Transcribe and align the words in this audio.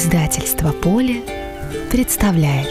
Издательство 0.00 0.72
«Поле» 0.72 1.22
представляет 1.90 2.70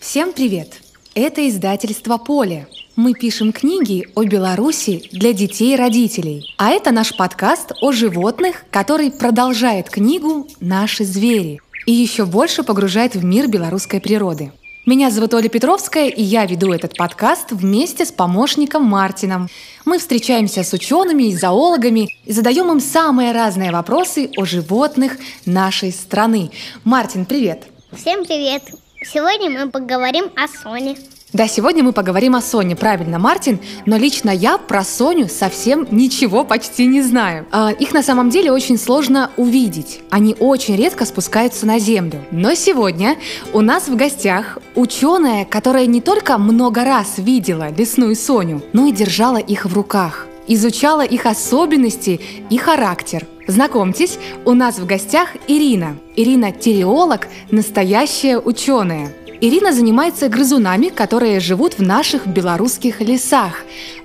Всем 0.00 0.32
привет! 0.32 0.80
Это 1.14 1.48
издательство 1.48 2.16
«Поле». 2.16 2.66
Мы 2.96 3.14
пишем 3.14 3.52
книги 3.52 4.08
о 4.16 4.24
Беларуси 4.24 5.08
для 5.12 5.32
детей 5.32 5.74
и 5.74 5.76
родителей. 5.76 6.52
А 6.58 6.70
это 6.70 6.90
наш 6.90 7.16
подкаст 7.16 7.70
о 7.80 7.92
животных, 7.92 8.64
который 8.72 9.12
продолжает 9.12 9.88
книгу 9.88 10.48
«Наши 10.58 11.04
звери» 11.04 11.60
и 11.86 11.92
еще 11.92 12.24
больше 12.24 12.64
погружает 12.64 13.14
в 13.14 13.24
мир 13.24 13.46
белорусской 13.46 14.00
природы– 14.00 14.50
меня 14.86 15.10
зовут 15.10 15.32
Оля 15.32 15.48
Петровская, 15.48 16.08
и 16.08 16.22
я 16.22 16.44
веду 16.44 16.72
этот 16.72 16.96
подкаст 16.96 17.52
вместе 17.52 18.04
с 18.04 18.12
помощником 18.12 18.84
Мартином. 18.84 19.48
Мы 19.86 19.98
встречаемся 19.98 20.62
с 20.62 20.72
учеными 20.74 21.24
и 21.24 21.36
зоологами 21.36 22.10
и 22.26 22.32
задаем 22.32 22.70
им 22.70 22.80
самые 22.80 23.32
разные 23.32 23.72
вопросы 23.72 24.30
о 24.36 24.44
животных 24.44 25.16
нашей 25.46 25.90
страны. 25.90 26.50
Мартин, 26.84 27.24
привет! 27.24 27.64
Всем 27.96 28.24
привет! 28.24 28.62
Сегодня 29.02 29.50
мы 29.50 29.70
поговорим 29.70 30.26
о 30.36 30.48
Соне. 30.48 30.96
Да, 31.34 31.48
сегодня 31.48 31.82
мы 31.82 31.92
поговорим 31.92 32.36
о 32.36 32.40
Соне, 32.40 32.76
правильно, 32.76 33.18
Мартин, 33.18 33.58
но 33.86 33.96
лично 33.96 34.30
я 34.30 34.56
про 34.56 34.84
Соню 34.84 35.28
совсем 35.28 35.84
ничего 35.90 36.44
почти 36.44 36.86
не 36.86 37.02
знаю. 37.02 37.44
А, 37.50 37.72
их 37.72 37.92
на 37.92 38.04
самом 38.04 38.30
деле 38.30 38.52
очень 38.52 38.78
сложно 38.78 39.32
увидеть. 39.36 40.00
Они 40.10 40.36
очень 40.38 40.76
редко 40.76 41.04
спускаются 41.04 41.66
на 41.66 41.80
землю. 41.80 42.24
Но 42.30 42.54
сегодня 42.54 43.16
у 43.52 43.62
нас 43.62 43.88
в 43.88 43.96
гостях 43.96 44.58
ученая, 44.76 45.44
которая 45.44 45.86
не 45.86 46.00
только 46.00 46.38
много 46.38 46.84
раз 46.84 47.14
видела 47.16 47.68
лесную 47.76 48.14
Соню, 48.14 48.62
но 48.72 48.86
и 48.86 48.92
держала 48.92 49.38
их 49.38 49.64
в 49.64 49.74
руках 49.74 50.28
изучала 50.46 51.02
их 51.02 51.24
особенности 51.24 52.20
и 52.50 52.58
характер. 52.58 53.26
Знакомьтесь, 53.46 54.18
у 54.44 54.52
нас 54.52 54.78
в 54.78 54.86
гостях 54.86 55.30
Ирина. 55.48 55.96
Ирина– 56.16 56.52
тереолог, 56.52 57.28
настоящая 57.50 58.38
ученая. 58.38 59.10
Ирина 59.46 59.74
занимается 59.74 60.30
грызунами, 60.30 60.88
которые 60.88 61.38
живут 61.38 61.74
в 61.74 61.82
наших 61.82 62.26
белорусских 62.26 63.02
лесах. 63.02 63.52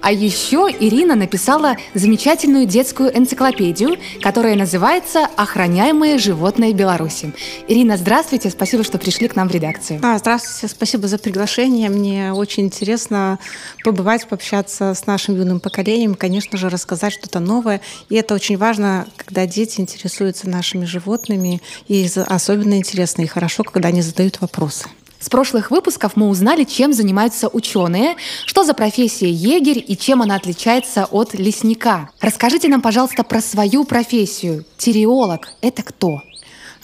А 0.01 0.11
еще 0.11 0.67
Ирина 0.81 1.15
написала 1.15 1.77
замечательную 1.93 2.65
детскую 2.65 3.17
энциклопедию, 3.17 3.95
которая 4.21 4.57
называется 4.57 5.29
«Охраняемые 5.37 6.17
животные 6.17 6.73
Беларуси». 6.73 7.33
Ирина, 7.69 7.95
здравствуйте, 7.95 8.49
спасибо, 8.49 8.83
что 8.83 8.97
пришли 8.97 9.29
к 9.29 9.37
нам 9.37 9.47
в 9.47 9.53
редакцию. 9.53 10.01
А, 10.03 10.17
здравствуйте, 10.17 10.75
спасибо 10.75 11.07
за 11.07 11.17
приглашение. 11.17 11.87
Мне 11.89 12.33
очень 12.33 12.65
интересно 12.65 13.39
побывать, 13.85 14.27
пообщаться 14.27 14.93
с 14.93 15.05
нашим 15.05 15.37
юным 15.37 15.61
поколением, 15.61 16.15
конечно 16.15 16.57
же, 16.57 16.67
рассказать 16.67 17.13
что-то 17.13 17.39
новое. 17.39 17.79
И 18.09 18.15
это 18.15 18.35
очень 18.35 18.57
важно, 18.57 19.07
когда 19.15 19.45
дети 19.45 19.79
интересуются 19.79 20.49
нашими 20.49 20.83
животными, 20.83 21.61
и 21.87 22.05
особенно 22.27 22.73
интересно 22.73 23.21
и 23.21 23.27
хорошо, 23.27 23.63
когда 23.63 23.87
они 23.87 24.01
задают 24.01 24.41
вопросы. 24.41 24.89
С 25.19 25.29
прошлых 25.29 25.69
выпусков 25.69 26.15
мы 26.15 26.29
узнали, 26.29 26.63
чем 26.63 26.93
занимаются 26.93 27.49
ученые, 27.49 28.15
что 28.45 28.63
за 28.63 28.73
профессия 28.73 29.29
егерь 29.29 29.83
и 29.85 29.97
чем 29.97 30.21
она 30.21 30.35
отличается 30.35 31.05
от 31.11 31.33
лесника. 31.33 32.09
Расскажите 32.21 32.69
нам, 32.69 32.81
пожалуйста, 32.81 33.23
про 33.23 33.41
свою 33.41 33.83
профессию. 33.83 34.63
Тиреолог– 34.77 35.49
это 35.61 35.83
кто? 35.83 36.21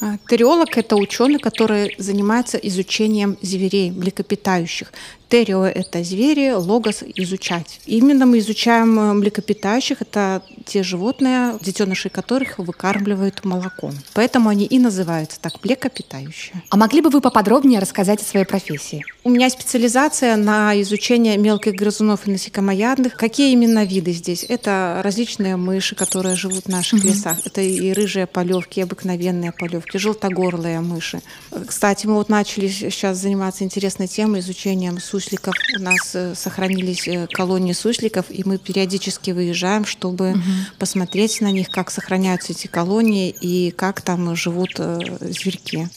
А, 0.02 0.18
Териолог– 0.30 0.68
это 0.78 0.98
ученый, 0.98 1.40
который 1.40 1.96
занимается 1.98 2.58
изучением 2.58 3.38
зверей, 3.42 3.92
млекопитающих. 3.92 4.92
Террио– 5.30 5.66
это 5.66 6.04
звери, 6.04 6.52
логос– 6.52 7.04
изучать. 7.16 7.80
Именно 7.86 8.26
мы 8.26 8.40
изучаем 8.40 9.00
э, 9.00 9.14
млекопитающих– 9.14 9.98
это 10.02 10.44
те 10.66 10.84
животные, 10.84 11.58
детенышей 11.62 12.12
которых 12.12 12.60
выкармливают 12.60 13.44
молоком. 13.44 13.94
Поэтому 14.14 14.50
они 14.50 14.66
и 14.66 14.80
называются 14.80 15.40
так– 15.40 15.54
млекопитающие. 15.64 16.62
А 16.70 16.78
могли 16.78 17.02
бы 17.02 17.10
вы 17.10 17.22
поподробнее 17.22 17.80
рассказать 17.80 18.22
о 18.22 18.26
своей 18.26 18.46
профессии? 18.46 19.04
У 19.24 19.30
меня 19.30 19.50
специализация 19.50 20.36
на 20.36 20.80
изучение 20.82 21.38
мелких 21.38 21.74
грызунов 21.74 22.28
и 22.28 22.32
насекомоядных. 22.32 23.16
Какие 23.16 23.54
именно 23.54 23.84
виды 23.84 24.12
здесь? 24.12 24.46
Это 24.48 25.02
различные 25.04 25.56
мыши, 25.56 25.96
которые 25.96 26.36
живут 26.36 26.66
в 26.66 26.70
наших 26.70 27.00
угу. 27.00 27.08
лесах. 27.08 27.40
Это 27.46 27.62
и 27.62 27.92
рыжие 27.94 28.28
полевки, 28.28 28.80
и 28.80 28.84
обыкновенные 28.84 29.52
полевки, 29.52 29.98
желтогорлые 29.98 30.82
мыши. 30.82 31.22
Кстати, 31.68 32.06
мы 32.06 32.14
вот 32.16 32.30
начали 32.30 32.68
сейчас 32.68 33.18
заниматься 33.18 33.64
интересной 33.64 34.08
темой 34.08 34.42
изучением 34.42 35.00
сусликов. 35.26 35.56
У 35.78 35.82
нас 35.82 36.12
э, 36.14 36.36
сохранились 36.36 37.08
э, 37.08 37.28
колонии 37.32 37.74
сусликов, 37.74 38.26
и 38.30 38.44
мы 38.46 38.58
периодически 38.58 39.32
выезжаем, 39.32 39.86
чтобы 39.86 40.32
угу. 40.32 40.42
посмотреть 40.80 41.42
на 41.42 41.52
них, 41.52 41.70
как 41.70 41.92
сохраняются 41.92 42.54
эти 42.54 42.68
колонии 42.68 43.30
и 43.30 43.72
как 43.72 44.02
там 44.02 44.36
живут 44.36 44.72
э, 44.78 45.00
зверьки. 45.22 45.88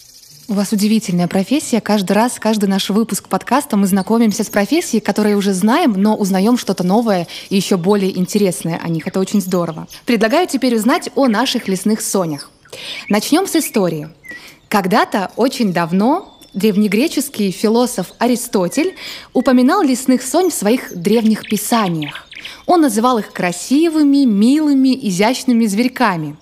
У 0.49 0.55
вас 0.55 0.73
удивительная 0.73 1.29
профессия. 1.29 1.81
Каждый 1.83 2.13
раз, 2.13 2.39
каждый 2.39 2.71
наш 2.71 2.89
выпуск 2.89 3.29
подкаста 3.29 3.77
мы 3.77 3.87
знакомимся 3.87 4.45
с 4.45 4.49
профессией, 4.49 5.03
которые 5.03 5.37
уже 5.37 5.53
знаем, 5.53 5.93
но 5.93 6.17
узнаем 6.17 6.57
что-то 6.57 6.85
новое 6.85 7.27
и 7.51 7.57
еще 7.57 7.77
более 7.77 8.17
интересное 8.19 8.81
о 8.83 8.89
них. 8.89 9.07
Это 9.07 9.21
очень 9.21 9.43
здорово. 9.43 9.87
Предлагаю 10.07 10.47
теперь 10.47 10.75
узнать 10.75 11.11
о 11.17 11.29
наших 11.29 11.69
лесных 11.69 12.01
сонях. 12.01 12.51
Начнем 13.11 13.47
с 13.47 13.57
истории. 13.57 14.09
Когда-то, 14.69 15.31
очень 15.37 15.73
давно, 15.75 16.38
древнегреческий 16.55 17.51
философ 17.51 18.13
Аристотель 18.19 18.95
упоминал 19.33 19.83
лесных 19.83 20.23
сонь 20.23 20.51
в 20.51 20.55
своих 20.55 20.97
древних 20.97 21.43
писаниях. 21.45 22.27
Он 22.67 22.81
называл 22.81 23.19
их 23.19 23.33
красивыми, 23.33 24.25
милыми, 24.25 24.99
изящными 25.09 25.67
зверьками. 25.67 26.37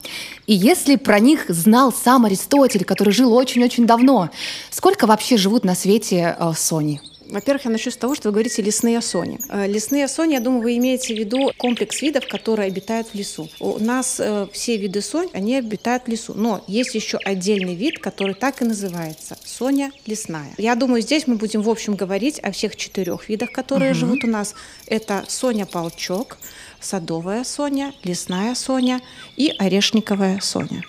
И 0.46 0.54
если 0.54 0.96
про 0.96 1.18
них 1.18 1.46
знал 1.48 1.92
сам 1.92 2.24
Аристотель, 2.24 2.84
который 2.84 3.12
жил 3.12 3.32
очень-очень 3.32 3.86
давно, 3.86 4.30
сколько 4.70 5.06
вообще 5.06 5.36
живут 5.36 5.64
на 5.64 5.74
свете 5.74 6.36
э, 6.38 6.52
сони? 6.56 7.00
Во-первых, 7.28 7.64
я 7.64 7.70
начну 7.70 7.92
с 7.92 7.96
того, 7.96 8.14
что 8.14 8.28
вы 8.28 8.32
говорите 8.32 8.62
лесные 8.62 9.00
сони. 9.00 9.38
Э, 9.48 9.66
лесные 9.66 10.08
сони, 10.08 10.34
я 10.34 10.40
думаю, 10.40 10.62
вы 10.62 10.76
имеете 10.76 11.14
в 11.14 11.18
виду 11.18 11.52
комплекс 11.58 12.02
видов, 12.02 12.26
которые 12.28 12.68
обитают 12.68 13.08
в 13.08 13.14
лесу. 13.14 13.48
У 13.60 13.78
нас 13.78 14.16
э, 14.18 14.46
все 14.52 14.76
виды 14.76 15.00
сонь, 15.00 15.28
они 15.32 15.56
обитают 15.56 16.04
в 16.04 16.08
лесу. 16.08 16.34
Но 16.34 16.64
есть 16.66 16.94
еще 16.94 17.18
отдельный 17.18 17.74
вид, 17.74 17.98
который 17.98 18.34
так 18.34 18.62
и 18.62 18.64
называется– 18.64 19.36
соня 19.44 19.90
лесная. 20.06 20.52
Я 20.58 20.74
думаю, 20.74 21.02
здесь 21.02 21.26
мы 21.26 21.36
будем 21.36 21.62
в 21.62 21.70
общем 21.70 21.96
говорить 21.96 22.38
о 22.40 22.50
всех 22.52 22.76
четырех 22.76 23.28
видах, 23.28 23.52
которые 23.52 23.92
угу. 23.92 23.98
живут 23.98 24.24
у 24.24 24.28
нас. 24.28 24.54
Это 24.86 25.24
соня-полчок, 25.28 26.38
садовая 26.80 27.44
соня, 27.44 27.92
лесная 28.04 28.54
соня 28.54 29.00
и 29.36 29.52
орешниковая 29.58 30.40
соня. 30.40 30.84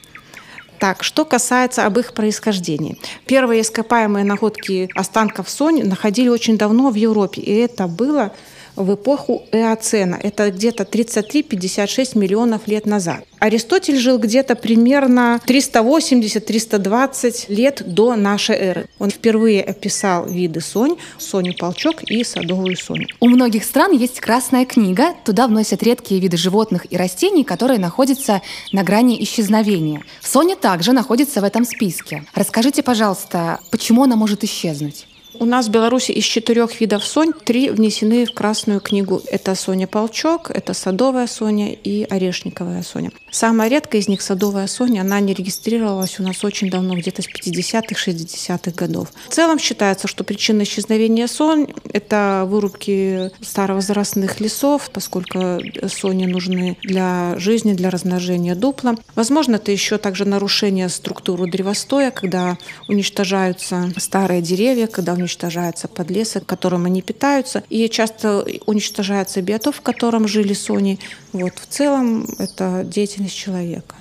Так, 0.79 1.03
что 1.03 1.25
касается 1.25 1.85
об 1.85 1.97
их 1.97 2.13
происхождении. 2.13 2.97
Первые 3.25 3.61
ископаемые 3.61 4.23
находки 4.23 4.89
останков 4.95 5.49
Сони 5.49 5.81
находили 5.81 6.29
очень 6.29 6.57
давно 6.57 6.89
в 6.89 6.95
Европе, 6.95 7.41
и 7.41 7.55
это 7.55 7.87
было 7.87 8.31
в 8.77 8.93
эпоху 8.93 9.43
Эоцена. 9.51 10.17
Это 10.21 10.51
где-то 10.51 10.83
33-56 10.83 12.17
миллионов 12.17 12.67
лет 12.67 12.85
назад. 12.85 13.25
Аристотель 13.39 13.97
жил 13.97 14.17
где-то 14.17 14.55
примерно 14.55 15.41
380-320 15.45 17.45
лет 17.49 17.83
до 17.85 18.15
нашей 18.15 18.55
эры. 18.55 18.87
Он 18.99 19.09
впервые 19.09 19.63
описал 19.63 20.27
виды 20.27 20.61
сонь, 20.61 20.95
соню-полчок 21.17 22.03
и 22.03 22.23
садовую 22.23 22.77
соню. 22.77 23.07
У 23.19 23.27
многих 23.27 23.63
стран 23.63 23.91
есть 23.91 24.19
красная 24.19 24.65
книга. 24.65 25.13
Туда 25.23 25.47
вносят 25.47 25.83
редкие 25.83 26.21
виды 26.21 26.37
животных 26.37 26.91
и 26.91 26.97
растений, 26.97 27.43
которые 27.43 27.79
находятся 27.79 28.41
на 28.71 28.83
грани 28.83 29.21
исчезновения. 29.23 30.03
Соня 30.21 30.55
также 30.55 30.93
находится 30.93 31.41
в 31.41 31.43
этом 31.43 31.65
списке. 31.65 32.23
Расскажите, 32.33 32.83
пожалуйста, 32.83 33.59
почему 33.71 34.03
она 34.03 34.15
может 34.15 34.43
исчезнуть? 34.43 35.07
У 35.39 35.45
нас 35.45 35.67
в 35.67 35.71
Беларуси 35.71 36.11
из 36.11 36.23
четырех 36.23 36.81
видов 36.81 37.05
сонь 37.05 37.31
три 37.31 37.69
внесены 37.69 38.25
в 38.25 38.33
Красную 38.33 38.79
книгу. 38.79 39.21
Это 39.27 39.53
Соня 39.53 39.85
Полчок, 39.85 40.49
это 40.49 40.73
садовая 40.73 41.27
Соня 41.27 41.73
и 41.73 42.03
орешниковая 42.09 42.81
Соня. 42.81 43.11
Самая 43.29 43.69
редкая 43.69 44.01
из 44.01 44.07
них 44.07 44.21
садовая 44.23 44.65
Соня, 44.65 45.01
она 45.01 45.19
не 45.19 45.35
регистрировалась 45.35 46.19
у 46.19 46.23
нас 46.23 46.43
очень 46.43 46.71
давно, 46.71 46.95
где-то 46.95 47.21
с 47.21 47.27
50-х, 47.27 47.93
60-х 47.93 48.71
годов. 48.71 49.09
В 49.29 49.33
целом 49.33 49.59
считается, 49.59 50.07
что 50.07 50.23
причина 50.23 50.63
исчезновения 50.63 51.27
сонь– 51.27 51.67
это 51.93 52.45
вырубки 52.47 53.29
старовозрастных 53.41 54.39
лесов, 54.39 54.89
поскольку 54.91 55.59
сони 55.87 56.25
нужны 56.25 56.77
для 56.81 57.35
жизни, 57.37 57.73
для 57.73 57.91
размножения 57.91 58.55
дупла. 58.55 58.95
Возможно, 59.13 59.57
это 59.57 59.71
еще 59.71 59.99
также 59.99 60.25
нарушение 60.25 60.89
структуры 60.89 61.49
древостоя, 61.49 62.09
когда 62.09 62.57
уничтожаются 62.87 63.91
старые 63.97 64.41
деревья, 64.41 64.87
когда 64.87 65.13
уничтожаются 65.13 65.26
уничтожается 65.27 65.89
подлесок, 65.89 66.45
которым 66.45 66.85
они 66.85 67.01
питаются, 67.01 67.61
и 67.69 67.89
часто 67.89 68.45
уничтожается 68.65 69.41
биотоп, 69.41 69.75
в 69.75 69.81
котором 69.81 70.25
жили 70.27 70.53
сони. 70.53 70.99
Вот, 71.33 71.53
в 71.55 71.67
целом 71.67 72.25
это 72.39 72.83
деятельность 72.85 73.35
человека. 73.35 73.96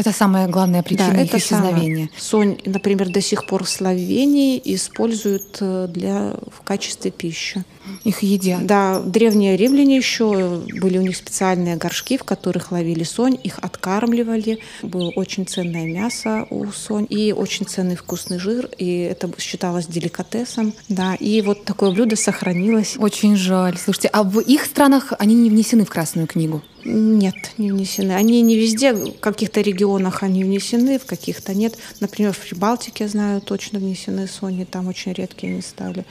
Это 0.00 0.12
самая 0.12 0.48
главная 0.48 0.82
причина 0.82 1.12
да, 1.12 1.20
их 1.20 1.28
это 1.28 1.36
исчезновения. 1.36 2.08
Самое. 2.08 2.56
Сонь, 2.56 2.58
например, 2.64 3.10
до 3.10 3.20
сих 3.20 3.44
пор 3.44 3.64
в 3.64 3.68
Словении 3.68 4.58
используют 4.64 5.58
э, 5.60 5.88
для, 5.90 6.36
в 6.50 6.62
качестве 6.64 7.10
пищи. 7.10 7.62
Их 8.04 8.22
едят. 8.22 8.64
Да, 8.64 9.00
древние 9.00 9.58
римляне 9.58 9.96
еще 9.96 10.62
были 10.80 10.96
у 10.96 11.02
них 11.02 11.16
специальные 11.16 11.76
горшки, 11.76 12.16
в 12.16 12.24
которых 12.24 12.72
ловили 12.72 13.04
сонь, 13.04 13.38
их 13.44 13.58
откармливали. 13.60 14.60
Было 14.82 15.10
очень 15.10 15.46
ценное 15.46 15.84
мясо 15.84 16.46
у 16.48 16.72
сонь 16.72 17.06
и 17.10 17.34
очень 17.34 17.66
ценный 17.66 17.96
вкусный 17.96 18.38
жир, 18.38 18.70
и 18.78 19.00
это 19.00 19.30
считалось 19.38 19.86
деликатесом. 19.86 20.72
Да, 20.88 21.14
и 21.14 21.42
вот 21.42 21.66
такое 21.66 21.90
блюдо 21.90 22.16
сохранилось. 22.16 22.96
Очень 22.98 23.36
жаль. 23.36 23.76
Слушайте, 23.76 24.08
а 24.08 24.22
в 24.22 24.40
их 24.40 24.64
странах 24.64 25.12
они 25.18 25.34
не 25.34 25.50
внесены 25.50 25.84
в 25.84 25.90
Красную 25.90 26.26
книгу? 26.26 26.62
Нет, 26.84 27.34
не 27.58 27.70
внесены. 27.70 28.12
Они 28.12 28.40
не 28.42 28.56
везде, 28.56 28.92
в 28.92 29.20
каких-то 29.20 29.60
регионах 29.60 30.22
они 30.22 30.44
внесены, 30.44 30.98
в 30.98 31.06
каких-то 31.06 31.54
нет. 31.54 31.76
Например, 32.00 32.32
в 32.32 32.38
Прибалтике, 32.38 33.08
знаю, 33.08 33.40
точно 33.40 33.78
внесены 33.78 34.26
сони, 34.26 34.64
там 34.64 34.88
очень 34.88 35.12
редкие 35.12 35.52
они 35.52 35.62
стали. 35.62 36.04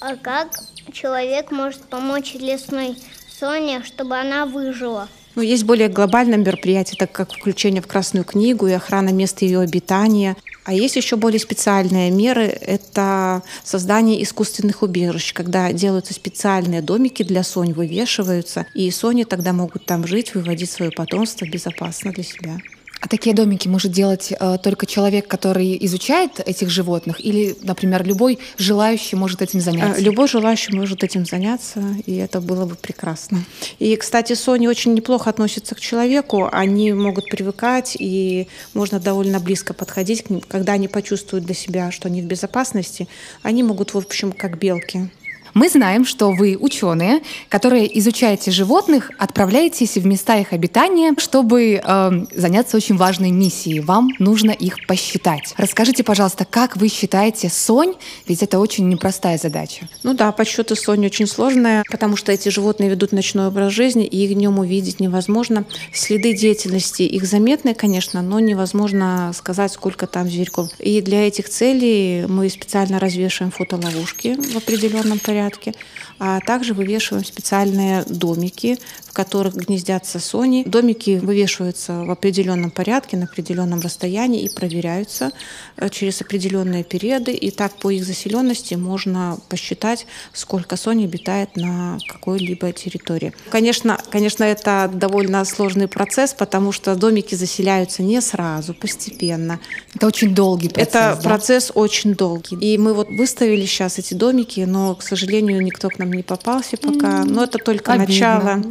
А 0.00 0.16
как 0.16 0.58
человек 0.92 1.50
может 1.50 1.82
помочь 1.82 2.34
лесной 2.34 2.96
Соне, 3.38 3.82
чтобы 3.84 4.16
она 4.16 4.46
выжила? 4.46 5.08
Ну, 5.34 5.42
есть 5.42 5.62
более 5.64 5.88
глобальное 5.88 6.38
мероприятие, 6.38 6.96
так 6.98 7.12
как 7.12 7.32
включение 7.32 7.80
в 7.80 7.86
Красную 7.86 8.24
книгу 8.24 8.66
и 8.66 8.72
охрана 8.72 9.10
места 9.10 9.44
ее 9.44 9.60
обитания. 9.60 10.36
А 10.68 10.74
есть 10.74 10.96
еще 10.96 11.16
более 11.16 11.40
специальные 11.40 12.10
меры. 12.10 12.42
Это 12.42 13.42
создание 13.64 14.22
искусственных 14.22 14.82
убежищ, 14.82 15.32
когда 15.32 15.72
делаются 15.72 16.12
специальные 16.12 16.82
домики 16.82 17.22
для 17.22 17.42
сонь, 17.42 17.72
вывешиваются, 17.72 18.66
и 18.74 18.90
сони 18.90 19.24
тогда 19.24 19.54
могут 19.54 19.86
там 19.86 20.06
жить, 20.06 20.34
выводить 20.34 20.70
свое 20.70 20.90
потомство 20.90 21.46
безопасно 21.46 22.12
для 22.12 22.22
себя. 22.22 22.58
А 23.00 23.08
такие 23.08 23.34
домики 23.34 23.68
может 23.68 23.92
делать 23.92 24.32
э, 24.38 24.58
только 24.62 24.86
человек, 24.86 25.28
который 25.28 25.78
изучает 25.86 26.40
этих 26.44 26.68
животных, 26.68 27.24
или, 27.24 27.56
например, 27.62 28.04
любой 28.04 28.38
желающий 28.56 29.16
может 29.16 29.40
этим 29.40 29.60
заняться? 29.60 30.00
Э, 30.00 30.04
любой 30.04 30.28
желающий 30.28 30.74
может 30.74 31.04
этим 31.04 31.24
заняться, 31.24 31.82
и 32.06 32.16
это 32.16 32.40
было 32.40 32.64
бы 32.64 32.74
прекрасно. 32.74 33.44
И, 33.78 33.94
кстати, 33.96 34.32
сони 34.32 34.66
очень 34.66 34.94
неплохо 34.94 35.30
относятся 35.30 35.74
к 35.74 35.80
человеку, 35.80 36.48
они 36.50 36.92
могут 36.92 37.26
привыкать, 37.30 37.96
и 37.98 38.48
можно 38.74 38.98
довольно 38.98 39.38
близко 39.38 39.74
подходить 39.74 40.24
к 40.24 40.30
ним. 40.30 40.40
Когда 40.40 40.72
они 40.72 40.88
почувствуют 40.88 41.44
для 41.44 41.54
себя, 41.54 41.92
что 41.92 42.08
они 42.08 42.20
в 42.20 42.24
безопасности, 42.24 43.06
они 43.42 43.62
могут, 43.62 43.94
в 43.94 43.98
общем, 43.98 44.32
как 44.32 44.58
белки, 44.58 45.08
мы 45.58 45.68
знаем, 45.68 46.06
что 46.06 46.30
вы 46.30 46.56
ученые, 46.58 47.20
которые 47.48 47.98
изучаете 47.98 48.52
животных, 48.52 49.10
отправляетесь 49.18 49.96
в 49.96 50.06
места 50.06 50.38
их 50.38 50.52
обитания, 50.52 51.14
чтобы 51.18 51.82
э, 51.84 52.10
заняться 52.32 52.76
очень 52.76 52.96
важной 52.96 53.32
миссией. 53.32 53.80
Вам 53.80 54.10
нужно 54.20 54.52
их 54.52 54.86
посчитать. 54.86 55.54
Расскажите, 55.56 56.04
пожалуйста, 56.04 56.44
как 56.44 56.76
вы 56.76 56.86
считаете 56.88 57.48
сонь? 57.48 57.94
Ведь 58.28 58.44
это 58.44 58.60
очень 58.60 58.88
непростая 58.88 59.36
задача. 59.36 59.88
Ну 60.04 60.14
да, 60.14 60.30
подсчеты 60.30 60.76
сонь 60.76 61.04
очень 61.04 61.26
сложная, 61.26 61.82
потому 61.90 62.14
что 62.14 62.30
эти 62.30 62.50
животные 62.50 62.88
ведут 62.88 63.10
ночной 63.10 63.48
образ 63.48 63.72
жизни, 63.72 64.06
и 64.06 64.24
их 64.24 64.34
днем 64.34 64.60
увидеть 64.60 65.00
невозможно. 65.00 65.64
Следы 65.92 66.34
деятельности 66.34 67.02
их 67.02 67.24
заметны, 67.24 67.74
конечно, 67.74 68.22
но 68.22 68.38
невозможно 68.38 69.32
сказать, 69.34 69.72
сколько 69.72 70.06
там 70.06 70.30
зверьков. 70.30 70.68
И 70.78 71.00
для 71.00 71.26
этих 71.26 71.48
целей 71.48 72.26
мы 72.28 72.48
специально 72.48 73.00
развешиваем 73.00 73.50
фотоловушки 73.50 74.36
в 74.52 74.56
определенном 74.56 75.18
порядке 75.18 75.47
порядке, 75.48 75.74
а 76.18 76.40
также 76.40 76.74
вывешиваем 76.74 77.24
специальные 77.24 78.04
домики, 78.06 78.78
в 79.04 79.12
которых 79.12 79.54
гнездятся 79.54 80.18
сони. 80.20 80.64
Домики 80.66 81.18
вывешиваются 81.22 82.04
в 82.04 82.10
определенном 82.10 82.70
порядке, 82.70 83.16
на 83.16 83.24
определенном 83.24 83.80
расстоянии 83.80 84.42
и 84.42 84.54
проверяются 84.54 85.30
э, 85.76 85.88
через 85.88 86.20
определенные 86.20 86.84
периоды. 86.84 87.32
И 87.32 87.50
так 87.50 87.74
по 87.76 87.90
их 87.90 88.04
заселенности 88.04 88.74
можно 88.74 89.38
посчитать, 89.48 90.06
сколько 90.32 90.76
сони 90.76 91.04
обитает 91.04 91.56
на 91.56 91.98
какой-либо 92.08 92.72
территории. 92.72 93.32
Конечно, 93.50 93.98
конечно, 94.10 94.44
это 94.44 94.90
довольно 94.92 95.44
сложный 95.44 95.88
процесс, 95.88 96.34
потому 96.34 96.72
что 96.72 96.94
домики 96.96 97.34
заселяются 97.34 98.02
не 98.02 98.20
сразу, 98.20 98.74
постепенно. 98.74 99.60
Это 99.94 100.06
очень 100.06 100.34
долгий 100.34 100.68
процесс. 100.68 100.88
Это 100.88 101.16
да? 101.16 101.28
процесс 101.28 101.72
очень 101.74 102.14
долгий. 102.14 102.56
И 102.56 102.76
мы 102.78 102.92
вот 102.92 103.08
выставили 103.08 103.66
сейчас 103.66 103.98
эти 103.98 104.14
домики, 104.14 104.60
но, 104.60 104.94
к 104.94 105.02
сожалению, 105.02 105.27
сожалению, 105.28 105.62
никто 105.62 105.90
к 105.90 105.98
нам 105.98 106.12
не 106.12 106.22
попался 106.22 106.76
пока. 106.76 107.24
Но 107.24 107.44
это 107.44 107.58
только 107.58 107.92
Обидно. 107.92 108.14
начало. 108.14 108.62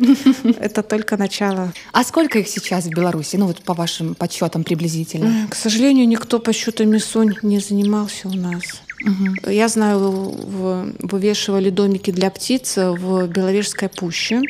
Это 0.59 0.81
только 0.81 1.17
начало. 1.17 1.71
А 1.91 2.03
сколько 2.03 2.39
их 2.39 2.47
сейчас 2.47 2.85
в 2.85 2.89
Беларуси? 2.89 3.35
Ну 3.35 3.45
вот 3.45 3.61
по 3.61 3.73
вашим 3.73 4.15
подсчетам 4.15 4.63
приблизительно. 4.63 5.47
К 5.49 5.55
сожалению, 5.55 6.07
никто 6.07 6.39
по 6.39 6.53
счетам 6.53 6.99
сонь 6.99 7.35
не 7.43 7.59
занимался 7.59 8.27
у 8.27 8.33
нас. 8.33 8.63
Угу. 9.05 9.51
Я 9.51 9.67
знаю, 9.67 9.99
вывешивали 9.99 11.69
домики 11.69 12.09
для 12.11 12.31
птиц 12.31 12.77
в 12.77 13.27
Беловежской 13.27 13.89
пуще. 13.89 14.41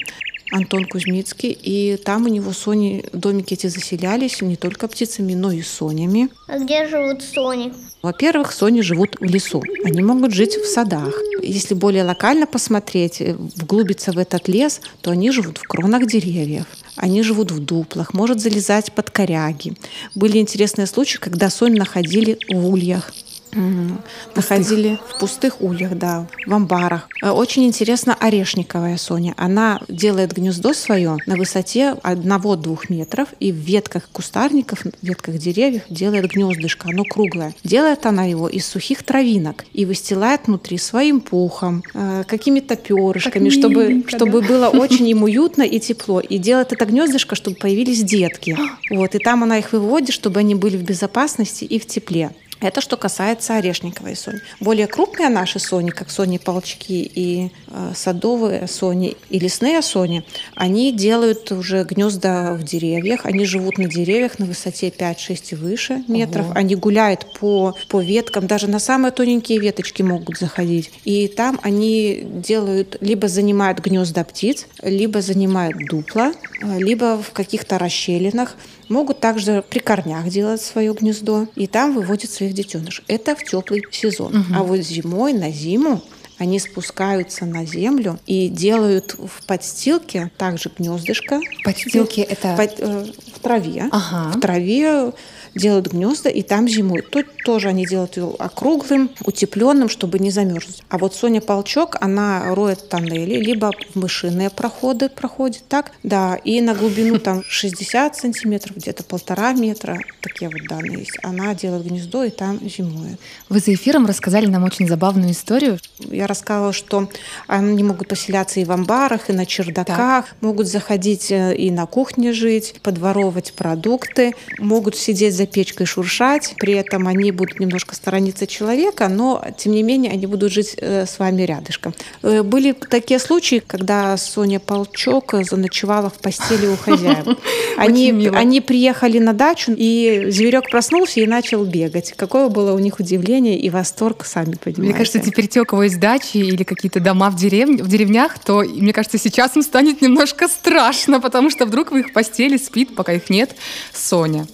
Антон 0.51 0.85
Кузьмицкий, 0.85 1.51
и 1.51 1.97
там 1.97 2.25
у 2.25 2.27
него 2.27 2.53
сони, 2.53 3.05
домики 3.13 3.53
эти 3.53 3.67
заселялись 3.67 4.41
не 4.41 4.55
только 4.55 4.87
птицами, 4.87 5.33
но 5.33 5.51
и 5.51 5.61
сонями. 5.61 6.29
А 6.47 6.59
где 6.59 6.87
живут 6.87 7.21
сони? 7.21 7.73
Во-первых, 8.01 8.53
сони 8.53 8.81
живут 8.81 9.17
в 9.19 9.23
лесу. 9.23 9.61
Они 9.83 10.01
могут 10.01 10.33
жить 10.33 10.55
в 10.55 10.65
садах. 10.65 11.13
Если 11.41 11.73
более 11.73 12.03
локально 12.03 12.47
посмотреть, 12.47 13.21
э, 13.21 13.33
вглубиться 13.33 14.11
в 14.11 14.17
этот 14.17 14.47
лес, 14.47 14.81
то 15.01 15.11
они 15.11 15.31
живут 15.31 15.57
в 15.57 15.63
кронах 15.63 16.07
деревьев. 16.07 16.65
Они 16.95 17.21
живут 17.23 17.51
в 17.51 17.59
дуплах, 17.59 18.13
может 18.13 18.39
залезать 18.39 18.91
под 18.93 19.11
коряги. 19.11 19.73
Были 20.15 20.37
интересные 20.39 20.87
случаи, 20.87 21.17
когда 21.17 21.49
сонь 21.49 21.77
находили 21.77 22.39
в 22.49 22.69
ульях. 22.69 23.11
Угу. 23.53 23.97
Находили 24.35 24.99
в 25.09 25.19
пустых 25.19 25.61
ульях, 25.61 25.97
да, 25.97 26.27
в 26.45 26.53
амбарах. 26.53 27.07
Э, 27.21 27.29
очень 27.29 27.65
интересно 27.65 28.15
орешниковая 28.19 28.97
Соня. 28.97 29.33
Она 29.37 29.81
делает 29.87 30.33
гнездо 30.33 30.73
свое 30.73 31.17
на 31.25 31.35
высоте 31.35 31.95
1-2 32.03 32.79
метров 32.89 33.29
и 33.39 33.51
в 33.51 33.55
ветках 33.55 34.09
кустарников, 34.11 34.79
в 34.81 34.91
ветках 35.01 35.37
деревьев 35.37 35.83
делает 35.89 36.29
гнездышко. 36.31 36.89
Оно 36.89 37.03
круглое. 37.03 37.53
Делает 37.63 38.05
она 38.05 38.25
его 38.25 38.47
из 38.47 38.65
сухих 38.65 39.03
травинок 39.03 39.65
и 39.73 39.85
выстилает 39.85 40.41
внутри 40.47 40.77
своим 40.77 41.21
пухом, 41.21 41.83
э, 41.93 42.23
какими-то 42.27 42.75
перышками, 42.75 43.49
чтобы, 43.49 44.03
чтобы 44.07 44.41
было 44.41 44.67
очень 44.73 45.07
им 45.07 45.23
уютно 45.23 45.63
и 45.63 45.79
тепло. 45.79 46.19
И 46.19 46.37
делает 46.37 46.73
это 46.73 46.85
гнездышко, 46.85 47.35
чтобы 47.35 47.57
появились 47.57 48.03
детки. 48.03 48.57
Вот, 48.89 49.15
и 49.15 49.19
там 49.19 49.43
она 49.43 49.57
их 49.59 49.73
выводит, 49.73 50.13
чтобы 50.13 50.39
они 50.39 50.55
были 50.55 50.77
в 50.77 50.83
безопасности 50.83 51.65
и 51.65 51.77
в 51.77 51.85
тепле. 51.85 52.31
Это 52.59 52.81
что 52.81 52.97
касается 52.97 53.55
орешниковой 53.55 54.15
сони. 54.15 54.41
Более 54.59 54.87
крупные 54.87 55.29
наши 55.29 55.59
сони, 55.59 55.91
как 55.91 56.09
сони 56.09 56.37
полчки 56.37 57.03
и 57.03 57.51
э, 57.67 57.91
садовые 57.95 58.67
сони 58.67 59.15
и 59.29 59.39
лесные 59.39 59.81
сони, 59.81 60.23
они 60.55 60.91
делают 60.91 61.51
уже 61.51 61.83
гнезда 61.83 62.53
в 62.53 62.63
деревьях. 62.63 63.25
Они 63.25 63.45
живут 63.45 63.77
на 63.77 63.85
деревьях 63.85 64.39
на 64.39 64.45
высоте 64.45 64.89
5-6 64.89 65.43
и 65.51 65.55
выше 65.55 66.03
метров. 66.07 66.45
Ого. 66.45 66.53
Они 66.55 66.75
гуляют 66.75 67.27
по, 67.39 67.75
по 67.89 68.01
веткам, 68.01 68.47
даже 68.47 68.67
на 68.67 68.79
самые 68.79 69.11
тоненькие 69.11 69.59
веточки 69.59 70.01
могут 70.01 70.37
заходить. 70.37 70.91
И 71.05 71.27
там 71.27 71.59
они 71.61 72.23
делают, 72.23 72.97
либо 73.01 73.27
занимают 73.27 73.79
гнезда 73.79 74.23
птиц, 74.23 74.65
либо 74.81 75.21
занимают 75.21 75.77
дупла, 75.89 76.33
э, 76.61 76.79
либо 76.79 77.21
в 77.21 77.31
каких-то 77.31 77.77
расщелинах. 77.77 78.55
Могут 78.89 79.19
также 79.19 79.63
при 79.69 79.79
корнях 79.79 80.27
делать 80.29 80.61
свое 80.61 80.93
гнездо, 80.93 81.47
и 81.55 81.67
там 81.67 81.93
выводят 81.93 82.31
своих 82.31 82.53
детенышей. 82.53 83.03
Это 83.07 83.35
в 83.35 83.43
теплый 83.43 83.83
сезон. 83.91 84.35
Угу. 84.37 84.45
А 84.55 84.63
вот 84.63 84.77
зимой, 84.77 85.33
на 85.33 85.51
зиму, 85.51 86.01
они 86.37 86.59
спускаются 86.59 87.45
на 87.45 87.65
землю 87.65 88.19
и 88.27 88.47
делают 88.47 89.15
в 89.17 89.45
подстилке 89.45 90.31
также 90.37 90.71
гнездышко. 90.77 91.41
Подстилки 91.63 92.21
это 92.21 92.55
Под, 92.55 92.79
э, 92.79 93.05
в 93.35 93.39
траве. 93.39 93.87
Ага. 93.91 94.37
В 94.37 94.39
траве 94.39 95.13
делают 95.57 95.87
гнезда 95.87 96.29
и 96.29 96.41
там 96.41 96.67
зимуют. 96.67 97.09
Тут 97.09 97.25
тоже 97.43 97.69
они 97.69 97.85
делают 97.85 98.17
его 98.17 98.35
округлым, 98.39 99.09
утепленным, 99.25 99.89
чтобы 99.89 100.19
не 100.19 100.31
замерзнуть. 100.31 100.83
А 100.89 100.97
вот 100.97 101.15
Соня 101.15 101.41
Полчок, 101.41 101.97
она 101.99 102.53
роет 102.53 102.87
тоннели, 102.89 103.35
либо 103.35 103.71
в 103.93 103.95
мышиные 103.95 104.49
проходы 104.49 105.09
проходит, 105.09 105.63
так? 105.67 105.91
Да, 106.03 106.35
и 106.35 106.61
на 106.61 106.75
глубину 106.75 107.19
там 107.19 107.43
60 107.47 108.15
сантиметров, 108.15 108.77
где-то 108.77 109.03
полтора 109.03 109.53
метра, 109.53 109.99
такие 110.21 110.49
вот 110.49 110.61
данные 110.67 110.99
есть. 110.99 111.17
Она 111.23 111.53
делает 111.55 111.85
гнездо 111.85 112.23
и 112.23 112.29
там 112.29 112.59
зимует. 112.61 113.19
Вы 113.49 113.59
за 113.59 113.73
эфиром 113.73 114.05
рассказали 114.05 114.45
нам 114.45 114.63
очень 114.63 114.87
забавную 114.87 115.31
историю. 115.31 115.79
Я 115.99 116.27
рассказывала, 116.27 116.73
что 116.73 117.09
они 117.47 117.83
могут 117.83 118.07
поселяться 118.07 118.59
и 118.59 118.65
в 118.65 118.71
амбарах, 118.71 119.29
и 119.29 119.33
на 119.33 119.45
чердаках, 119.45 120.25
так. 120.25 120.35
могут 120.41 120.67
заходить 120.67 121.31
э, 121.31 121.55
и 121.55 121.71
на 121.71 121.85
кухне 121.85 122.33
жить, 122.33 122.75
подворовывать 122.83 123.53
продукты, 123.53 124.35
могут 124.59 124.95
сидеть 124.95 125.35
за 125.35 125.46
печкой 125.47 125.85
шуршать, 125.85 126.55
при 126.57 126.73
этом 126.73 127.07
они 127.07 127.31
будут 127.31 127.59
немножко 127.59 127.95
сторониться 127.95 128.47
человека, 128.47 129.07
но 129.07 129.43
тем 129.57 129.73
не 129.73 129.83
менее 129.83 130.11
они 130.11 130.27
будут 130.27 130.51
жить 130.51 130.75
э, 130.77 131.05
с 131.05 131.19
вами 131.19 131.43
рядышком. 131.43 131.93
Э, 132.21 132.43
были 132.43 132.73
такие 132.73 133.19
случаи, 133.19 133.63
когда 133.65 134.15
Соня 134.17 134.59
Полчок 134.59 135.33
заночевала 135.49 136.09
в 136.09 136.15
постели 136.15 136.67
у 136.67 136.77
хозяев. 136.77 137.25
Они, 137.77 138.27
они 138.33 138.59
приехали 138.59 139.19
на 139.19 139.33
дачу, 139.33 139.71
и 139.77 140.25
зверек 140.29 140.69
проснулся 140.71 141.19
и 141.19 141.27
начал 141.27 141.63
бегать. 141.63 142.13
Какое 142.17 142.49
было 142.49 142.73
у 142.73 142.79
них 142.79 142.99
удивление 142.99 143.59
и 143.59 143.69
восторг, 143.69 144.25
сами 144.25 144.55
понимаете. 144.55 144.81
Мне 144.81 144.93
кажется, 144.93 145.19
теперь 145.19 145.47
те, 145.47 145.61
у 145.61 145.65
кого 145.65 145.83
есть 145.83 145.99
дачи 145.99 146.37
или 146.37 146.63
какие-то 146.63 146.99
дома 146.99 147.29
в, 147.29 147.35
деревне, 147.35 147.83
в 147.83 147.87
деревнях, 147.87 148.39
то, 148.39 148.63
мне 148.63 148.93
кажется, 148.93 149.19
сейчас 149.19 149.55
им 149.55 149.61
станет 149.61 150.01
немножко 150.01 150.47
страшно, 150.47 151.21
потому 151.21 151.51
что 151.51 151.67
вдруг 151.67 151.91
в 151.91 151.97
их 151.97 152.13
постели 152.13 152.57
спит, 152.57 152.95
пока 152.95 153.13
их 153.13 153.29
нет, 153.29 153.55
Соня. 153.93 154.47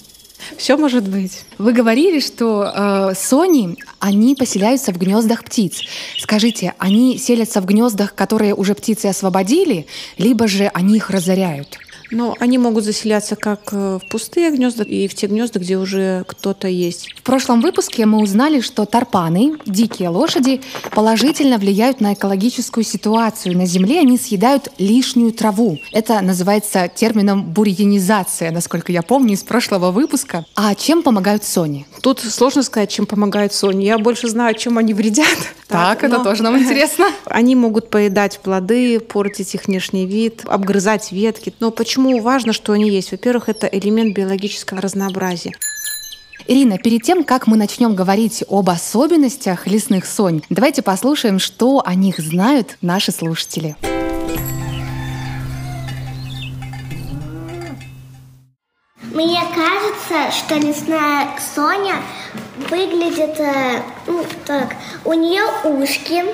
Все 0.57 0.77
может 0.77 1.07
быть. 1.07 1.43
Вы 1.57 1.73
говорили, 1.73 2.19
что 2.19 2.63
э, 2.63 3.13
сони, 3.15 3.77
они 3.99 4.35
поселяются 4.35 4.91
в 4.91 4.97
гнездах 4.97 5.43
птиц. 5.43 5.81
Скажите, 6.19 6.73
они 6.77 7.17
селятся 7.17 7.61
в 7.61 7.65
гнездах, 7.65 8.15
которые 8.15 8.55
уже 8.55 8.75
птицы 8.75 9.07
освободили, 9.07 9.87
либо 10.17 10.47
же 10.47 10.69
они 10.73 10.97
их 10.97 11.09
разоряют? 11.09 11.79
Но 12.11 12.35
они 12.39 12.57
могут 12.57 12.83
заселяться 12.83 13.35
как 13.35 13.69
э, 13.71 13.99
в 14.01 14.09
пустые 14.09 14.51
гнезда 14.51 14.83
и 14.83 15.07
в 15.07 15.15
те 15.15 15.27
гнезда, 15.27 15.59
где 15.59 15.77
уже 15.77 16.23
кто-то 16.27 16.67
есть. 16.67 17.13
В 17.15 17.23
прошлом 17.23 17.61
выпуске 17.61 18.05
мы 18.05 18.21
узнали, 18.21 18.61
что 18.61 18.85
тарпаны, 18.85 19.57
дикие 19.65 20.09
лошади, 20.09 20.61
положительно 20.91 21.57
влияют 21.57 22.01
на 22.01 22.13
экологическую 22.13 22.83
ситуацию. 22.83 23.57
На 23.57 23.65
Земле 23.65 23.99
они 23.99 24.17
съедают 24.17 24.69
лишнюю 24.77 25.31
траву. 25.33 25.79
Это 25.91 26.21
называется 26.21 26.89
термином 26.93 27.43
бурьянизация, 27.43 28.51
насколько 28.51 28.91
я 28.91 29.01
помню, 29.01 29.33
из 29.33 29.43
прошлого 29.43 29.91
выпуска. 29.91 30.45
А 30.55 30.75
чем 30.75 31.03
помогают 31.03 31.43
сони? 31.43 31.85
Тут 32.01 32.19
сложно 32.19 32.63
сказать, 32.63 32.91
чем 32.91 33.05
помогают 33.05 33.53
сони. 33.53 33.85
Я 33.85 33.97
больше 33.97 34.27
знаю, 34.27 34.55
чем 34.55 34.77
они 34.77 34.93
вредят. 34.93 35.27
Так, 35.73 35.99
так 35.99 36.03
это 36.09 36.17
но... 36.19 36.23
тоже 36.23 36.43
нам 36.43 36.57
интересно. 36.57 37.07
Они 37.25 37.55
могут 37.55 37.89
поедать 37.89 38.39
плоды, 38.39 38.99
портить 38.99 39.55
их 39.55 39.65
внешний 39.65 40.05
вид, 40.05 40.43
обгрызать 40.45 41.11
ветки. 41.11 41.53
Но 41.59 41.71
почему 41.71 42.03
Почему 42.03 42.19
важно, 42.21 42.53
что 42.53 42.73
они 42.73 42.89
есть? 42.89 43.11
Во-первых, 43.11 43.49
это 43.49 43.65
элемент 43.67 44.13
биологического 44.13 44.81
разнообразия. 44.81 45.53
Ирина, 46.47 46.77
перед 46.77 47.03
тем, 47.03 47.23
как 47.23 47.47
мы 47.47 47.55
начнем 47.55 47.95
говорить 47.95 48.43
об 48.49 48.69
особенностях 48.69 49.67
лесных 49.67 50.05
сонь, 50.05 50.41
давайте 50.49 50.81
послушаем, 50.81 51.39
что 51.39 51.81
о 51.85 51.95
них 51.95 52.17
знают 52.17 52.77
наши 52.81 53.11
слушатели. 53.11 53.77
Мне 59.13 59.39
кажется, 59.53 60.35
что 60.35 60.55
лесная 60.55 61.27
Соня 61.53 61.97
выглядит 62.67 63.39
э, 63.39 63.83
ну, 64.07 64.25
так. 64.43 64.75
У 65.05 65.13
нее 65.13 65.43
ушки, 65.63 66.25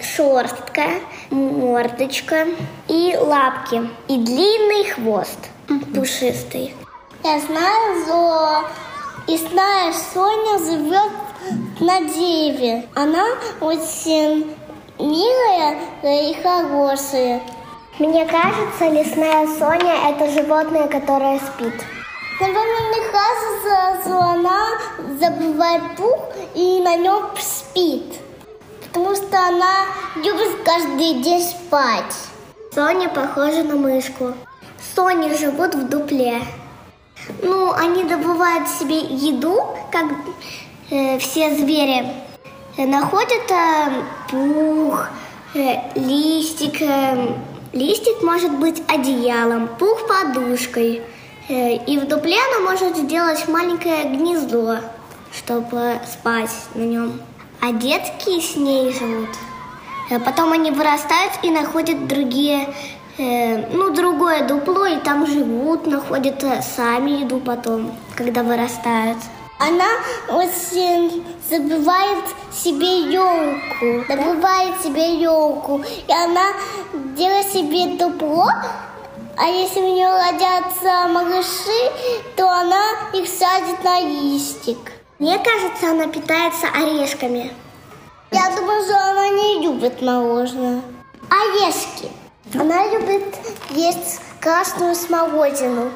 шерстка, 0.00 0.84
мордочка 1.30 2.46
и 2.86 3.16
лапки, 3.20 3.90
и 4.06 4.16
длинный 4.16 4.90
хвост 4.90 5.40
пушистый. 5.92 6.72
Я 7.24 7.40
знаю, 7.40 8.04
что 8.04 8.64
знаю, 9.36 9.92
Соня 10.14 10.58
живет 10.58 11.12
на 11.80 12.00
дереве. 12.02 12.86
Она 12.94 13.24
очень 13.60 14.54
милая 15.00 15.78
и 16.04 16.36
хорошая. 16.40 17.42
Мне 17.98 18.24
кажется, 18.24 18.88
лесная 18.88 19.48
Соня– 19.58 20.10
это 20.10 20.30
животное, 20.30 20.86
которое 20.86 21.40
спит. 21.40 21.74
Наверное, 22.40 22.88
мне 22.88 23.00
кажется, 23.12 24.02
что 24.02 24.18
она 24.18 24.68
забывает 25.20 25.96
пух 25.96 26.28
и 26.54 26.80
на 26.80 26.96
нем 26.96 27.26
спит 27.38 28.20
потому 28.92 29.14
что 29.14 29.38
она 29.38 29.86
любит 30.16 30.62
каждый 30.64 31.22
день 31.22 31.42
спать. 31.42 32.14
Соня 32.74 33.08
похожа 33.08 33.62
на 33.62 33.76
мышку. 33.76 34.34
Сони 34.94 35.36
живут 35.36 35.74
в 35.74 35.88
дупле. 35.88 36.40
Ну, 37.42 37.72
они 37.72 38.04
добывают 38.04 38.68
себе 38.68 38.98
еду, 38.98 39.62
как 39.92 40.06
э, 40.90 41.18
все 41.18 41.54
звери. 41.54 42.06
Э, 42.76 42.86
находят 42.86 43.50
э, 43.50 44.02
пух, 44.30 45.06
э, 45.54 45.76
листик. 45.94 46.82
Э, 46.82 47.34
листик 47.72 48.22
может 48.22 48.52
быть 48.58 48.82
одеялом, 48.88 49.68
пух 49.78 50.06
подушкой. 50.08 51.02
Э, 51.50 51.74
и 51.74 51.98
в 51.98 52.06
дупле 52.06 52.36
она 52.48 52.70
может 52.70 52.96
сделать 52.96 53.48
маленькое 53.48 54.04
гнездо, 54.04 54.78
чтобы 55.32 55.98
спать 56.06 56.54
на 56.74 56.82
нем 56.82 57.20
а 57.60 57.72
детки 57.72 58.40
с 58.40 58.56
ней 58.56 58.92
живут. 58.92 59.30
Э, 60.10 60.20
потом 60.20 60.52
они 60.52 60.70
вырастают 60.70 61.32
и 61.42 61.50
находят 61.50 62.06
другие, 62.06 62.72
э, 63.18 63.66
ну, 63.74 63.90
другое 63.90 64.46
дупло, 64.46 64.86
и 64.86 64.98
там 64.98 65.26
живут, 65.26 65.86
находят 65.86 66.44
сами 66.62 67.22
еду 67.22 67.40
потом, 67.40 67.96
когда 68.14 68.42
вырастают. 68.44 69.18
Она 69.58 69.88
очень 70.30 71.22
забывает 71.50 72.24
себе 72.50 73.02
елку, 73.12 74.06
добывает 74.08 74.80
себе 74.80 75.16
елку, 75.20 75.82
и 76.08 76.12
она 76.12 76.52
делает 77.14 77.46
себе 77.48 77.98
дупло, 77.98 78.48
а 79.40 79.46
если 79.46 79.80
у 79.80 79.94
нее 79.94 80.06
родятся 80.06 81.08
малыши, 81.08 81.90
то 82.36 82.46
она 82.46 82.84
их 83.14 83.26
садит 83.26 83.82
на 83.82 84.00
листик. 84.00 84.92
Мне 85.18 85.38
кажется, 85.38 85.90
она 85.92 86.08
питается 86.08 86.66
орешками. 86.68 87.50
Я 88.32 88.54
думаю, 88.54 88.84
что 88.84 88.96
она 88.98 89.28
не 89.30 89.62
любит 89.62 90.02
мороженое. 90.02 90.82
Орешки. 91.30 92.10
Она 92.54 92.86
любит 92.88 93.34
есть 93.70 94.20
красную 94.40 94.94
смородину. 94.94 95.90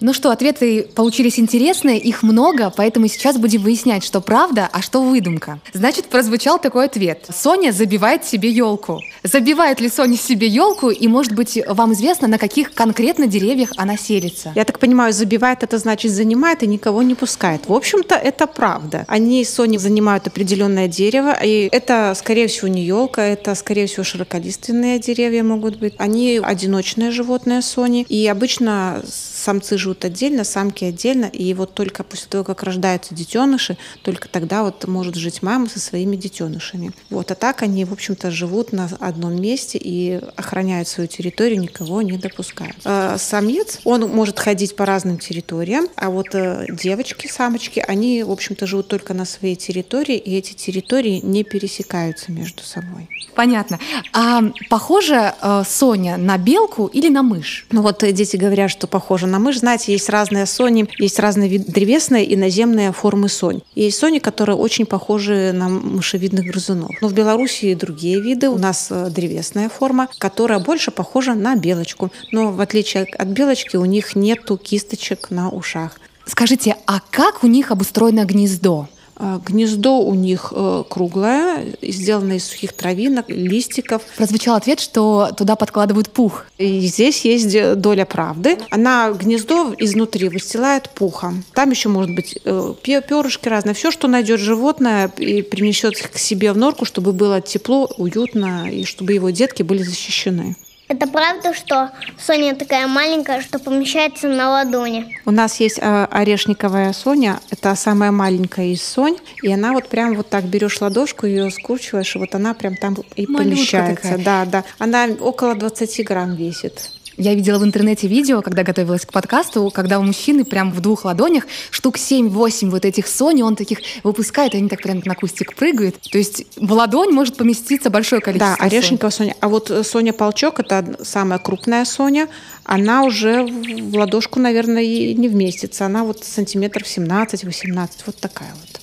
Ну 0.00 0.12
что, 0.12 0.30
ответы 0.30 0.86
получились 0.94 1.38
интересные, 1.38 1.98
их 1.98 2.22
много, 2.22 2.72
поэтому 2.74 3.06
сейчас 3.08 3.38
будем 3.38 3.62
выяснять, 3.62 4.04
что 4.04 4.20
правда, 4.20 4.68
а 4.72 4.82
что 4.82 5.02
выдумка. 5.02 5.60
Значит, 5.72 6.06
прозвучал 6.06 6.58
такой 6.58 6.86
ответ. 6.86 7.26
Соня 7.34 7.72
забивает 7.72 8.24
себе 8.24 8.50
елку. 8.50 9.00
Забивает 9.22 9.80
ли 9.80 9.88
Соня 9.88 10.16
себе 10.16 10.46
елку, 10.46 10.90
и, 10.90 11.08
может 11.08 11.32
быть, 11.32 11.58
вам 11.66 11.92
известно, 11.92 12.28
на 12.28 12.38
каких 12.38 12.74
конкретно 12.74 13.26
деревьях 13.26 13.70
она 13.76 13.96
селится? 13.96 14.52
Я 14.54 14.64
так 14.64 14.78
понимаю, 14.78 15.12
забивает 15.12 15.62
это 15.62 15.78
значит 15.78 16.10
занимает 16.10 16.62
и 16.62 16.66
никого 16.66 17.02
не 17.02 17.14
пускает. 17.14 17.66
В 17.66 17.72
общем-то, 17.72 18.14
это 18.14 18.46
правда. 18.46 19.04
Они, 19.08 19.44
Сони, 19.44 19.78
занимают 19.78 20.26
определенное 20.26 20.88
дерево, 20.88 21.36
и 21.42 21.68
это, 21.70 22.14
скорее 22.16 22.48
всего, 22.48 22.68
не 22.68 22.82
елка, 22.82 23.22
это, 23.22 23.54
скорее 23.54 23.86
всего, 23.86 24.04
широколиственные 24.04 24.98
деревья 24.98 25.42
могут 25.42 25.78
быть. 25.78 25.94
Они 25.98 26.40
одиночные 26.42 27.10
животные 27.10 27.62
Сони, 27.62 28.04
и 28.08 28.26
обычно 28.26 29.02
самцы 29.44 29.76
живут 29.76 30.04
отдельно, 30.04 30.42
самки 30.42 30.84
отдельно, 30.84 31.26
и 31.26 31.52
вот 31.54 31.74
только 31.74 32.02
после 32.02 32.28
того, 32.28 32.44
как 32.44 32.62
рождаются 32.62 33.14
детеныши, 33.14 33.76
только 34.02 34.28
тогда 34.28 34.62
вот 34.62 34.86
может 34.86 35.14
жить 35.16 35.42
мама 35.42 35.68
со 35.68 35.78
своими 35.78 36.16
детенышами. 36.16 36.92
Вот, 37.10 37.30
а 37.30 37.34
так 37.34 37.62
они, 37.62 37.84
в 37.84 37.92
общем-то, 37.92 38.30
живут 38.30 38.72
на 38.72 38.88
одном 39.00 39.40
месте 39.40 39.78
и 39.82 40.20
охраняют 40.36 40.88
свою 40.88 41.08
территорию, 41.08 41.60
никого 41.60 42.00
не 42.00 42.16
допускают. 42.16 42.76
А 42.84 43.18
самец, 43.18 43.80
он 43.84 44.08
может 44.08 44.38
ходить 44.38 44.76
по 44.76 44.86
разным 44.86 45.18
территориям, 45.18 45.88
а 45.96 46.08
вот 46.08 46.34
э, 46.34 46.66
девочки, 46.70 47.26
самочки, 47.26 47.84
они, 47.86 48.22
в 48.22 48.30
общем-то, 48.30 48.66
живут 48.66 48.88
только 48.88 49.12
на 49.12 49.26
своей 49.26 49.56
территории, 49.56 50.16
и 50.16 50.36
эти 50.36 50.54
территории 50.54 51.20
не 51.22 51.44
пересекаются 51.44 52.32
между 52.32 52.62
собой. 52.62 53.08
Понятно. 53.34 53.78
А 54.12 54.42
похоже 54.70 55.34
э, 55.40 55.62
Соня 55.66 56.16
на 56.16 56.38
белку 56.38 56.86
или 56.86 57.08
на 57.08 57.22
мышь? 57.22 57.66
Ну 57.70 57.82
вот 57.82 57.98
дети 58.00 58.36
говорят, 58.36 58.70
что 58.70 58.86
похоже 58.86 59.26
на 59.26 59.33
мышь. 59.38 59.58
Знаете, 59.58 59.92
есть 59.92 60.08
разные 60.08 60.46
сони, 60.46 60.88
есть 60.98 61.18
разные 61.18 61.58
древесные 61.58 62.24
и 62.24 62.36
наземные 62.36 62.92
формы 62.92 63.28
сонь. 63.28 63.62
Есть 63.74 63.98
сони, 63.98 64.18
которые 64.18 64.56
очень 64.56 64.86
похожи 64.86 65.52
на 65.52 65.68
мышевидных 65.68 66.46
грызунов. 66.46 66.90
Но 67.00 67.08
в 67.08 67.14
Беларуси 67.14 67.74
другие 67.74 68.20
виды. 68.20 68.48
У 68.48 68.58
нас 68.58 68.88
э, 68.90 69.10
древесная 69.10 69.68
форма, 69.68 70.08
которая 70.18 70.58
больше 70.58 70.90
похожа 70.90 71.34
на 71.34 71.56
белочку. 71.56 72.10
Но 72.32 72.52
в 72.52 72.60
отличие 72.60 73.04
от 73.04 73.28
белочки 73.28 73.76
у 73.76 73.84
них 73.84 74.16
нету 74.16 74.56
кисточек 74.56 75.30
на 75.30 75.50
ушах. 75.50 75.98
Скажите, 76.26 76.76
а 76.86 77.00
как 77.10 77.44
у 77.44 77.46
них 77.46 77.70
обустроено 77.70 78.24
гнездо? 78.24 78.88
А, 79.16 79.40
гнездо 79.44 80.00
у 80.00 80.14
них 80.14 80.52
э, 80.54 80.84
круглое, 80.88 81.76
сделано 81.82 82.34
из 82.34 82.46
сухих 82.46 82.72
травинок, 82.72 83.28
листиков. 83.28 84.02
Прозвучал 84.16 84.56
ответ, 84.56 84.80
что 84.80 85.30
туда 85.36 85.56
подкладывают 85.56 86.10
пух. 86.10 86.46
И 86.58 86.80
здесь 86.80 87.24
есть 87.24 87.54
э, 87.54 87.74
доля 87.76 88.06
правды. 88.06 88.58
Она 88.70 89.12
гнездо 89.12 89.74
изнутри 89.78 90.28
выстилает 90.28 90.90
пухом. 90.90 91.44
Там 91.52 91.70
еще 91.70 91.88
может 91.88 92.14
быть 92.14 92.38
э, 92.44 92.74
перышки 92.82 93.48
разные. 93.48 93.74
Все, 93.74 93.90
что 93.90 94.08
найдет 94.08 94.40
животное 94.40 95.10
и 95.16 95.42
принесет 95.42 95.96
к 95.96 96.18
себе 96.18 96.52
в 96.52 96.56
норку, 96.56 96.84
чтобы 96.84 97.12
было 97.12 97.40
тепло, 97.40 97.88
уютно, 97.96 98.68
и 98.70 98.84
чтобы 98.84 99.12
его 99.12 99.30
детки 99.30 99.62
были 99.62 99.82
защищены. 99.82 100.56
Это 100.86 101.06
правда, 101.06 101.54
что 101.54 101.90
Соня 102.18 102.54
такая 102.54 102.86
маленькая, 102.86 103.40
что 103.40 103.58
помещается 103.58 104.28
на 104.28 104.50
ладони? 104.50 105.18
У 105.24 105.30
нас 105.30 105.58
есть 105.60 105.78
э, 105.80 106.04
орешниковая 106.10 106.92
Соня, 106.92 107.40
это 107.50 107.74
самая 107.74 108.10
маленькая 108.10 108.66
из 108.66 108.82
Сонь, 108.82 109.16
и 109.42 109.50
она 109.50 109.72
вот 109.72 109.88
прям 109.88 110.14
вот 110.14 110.28
так 110.28 110.44
берешь 110.44 110.80
ладошку, 110.80 111.26
ее 111.26 111.50
скручиваешь, 111.50 112.14
и 112.16 112.18
вот 112.18 112.34
она 112.34 112.52
прям 112.52 112.76
там 112.76 112.96
и 113.16 113.26
Малютка 113.26 113.44
помещается. 113.44 114.02
Такая. 114.02 114.18
Да, 114.18 114.44
да. 114.44 114.64
Она 114.78 115.08
около 115.18 115.54
20 115.54 116.04
грамм 116.04 116.34
весит. 116.34 116.90
Я 117.16 117.34
видела 117.34 117.58
в 117.58 117.64
интернете 117.64 118.08
видео, 118.08 118.42
когда 118.42 118.62
готовилась 118.62 119.06
к 119.06 119.12
подкасту, 119.12 119.70
когда 119.72 119.98
у 119.98 120.02
мужчины 120.02 120.44
прям 120.44 120.72
в 120.72 120.80
двух 120.80 121.04
ладонях 121.04 121.46
штук 121.70 121.96
7-8 121.96 122.70
вот 122.70 122.84
этих 122.84 123.06
Сони, 123.06 123.42
он 123.42 123.56
таких 123.56 123.78
выпускает, 124.02 124.54
и 124.54 124.58
они 124.58 124.68
так 124.68 124.82
прям 124.82 125.00
на 125.04 125.14
кустик 125.14 125.54
прыгают. 125.54 126.00
То 126.00 126.18
есть 126.18 126.46
в 126.56 126.72
ладонь 126.72 127.10
может 127.10 127.36
поместиться 127.36 127.90
большое 127.90 128.20
количество 128.20 128.56
Да, 128.58 128.64
орешниковая 128.64 129.10
Соня. 129.10 129.36
А 129.40 129.48
вот 129.48 129.70
Соня 129.84 130.12
Полчок, 130.12 130.60
это 130.60 130.98
самая 131.02 131.38
крупная 131.38 131.84
Соня, 131.84 132.28
она 132.64 133.04
уже 133.04 133.44
в 133.44 133.96
ладошку, 133.96 134.40
наверное, 134.40 134.82
и 134.82 135.14
не 135.14 135.28
вместится. 135.28 135.86
Она 135.86 136.04
вот 136.04 136.24
сантиметров 136.24 136.86
17-18, 136.86 137.90
вот 138.06 138.16
такая 138.16 138.52
вот. 138.60 138.80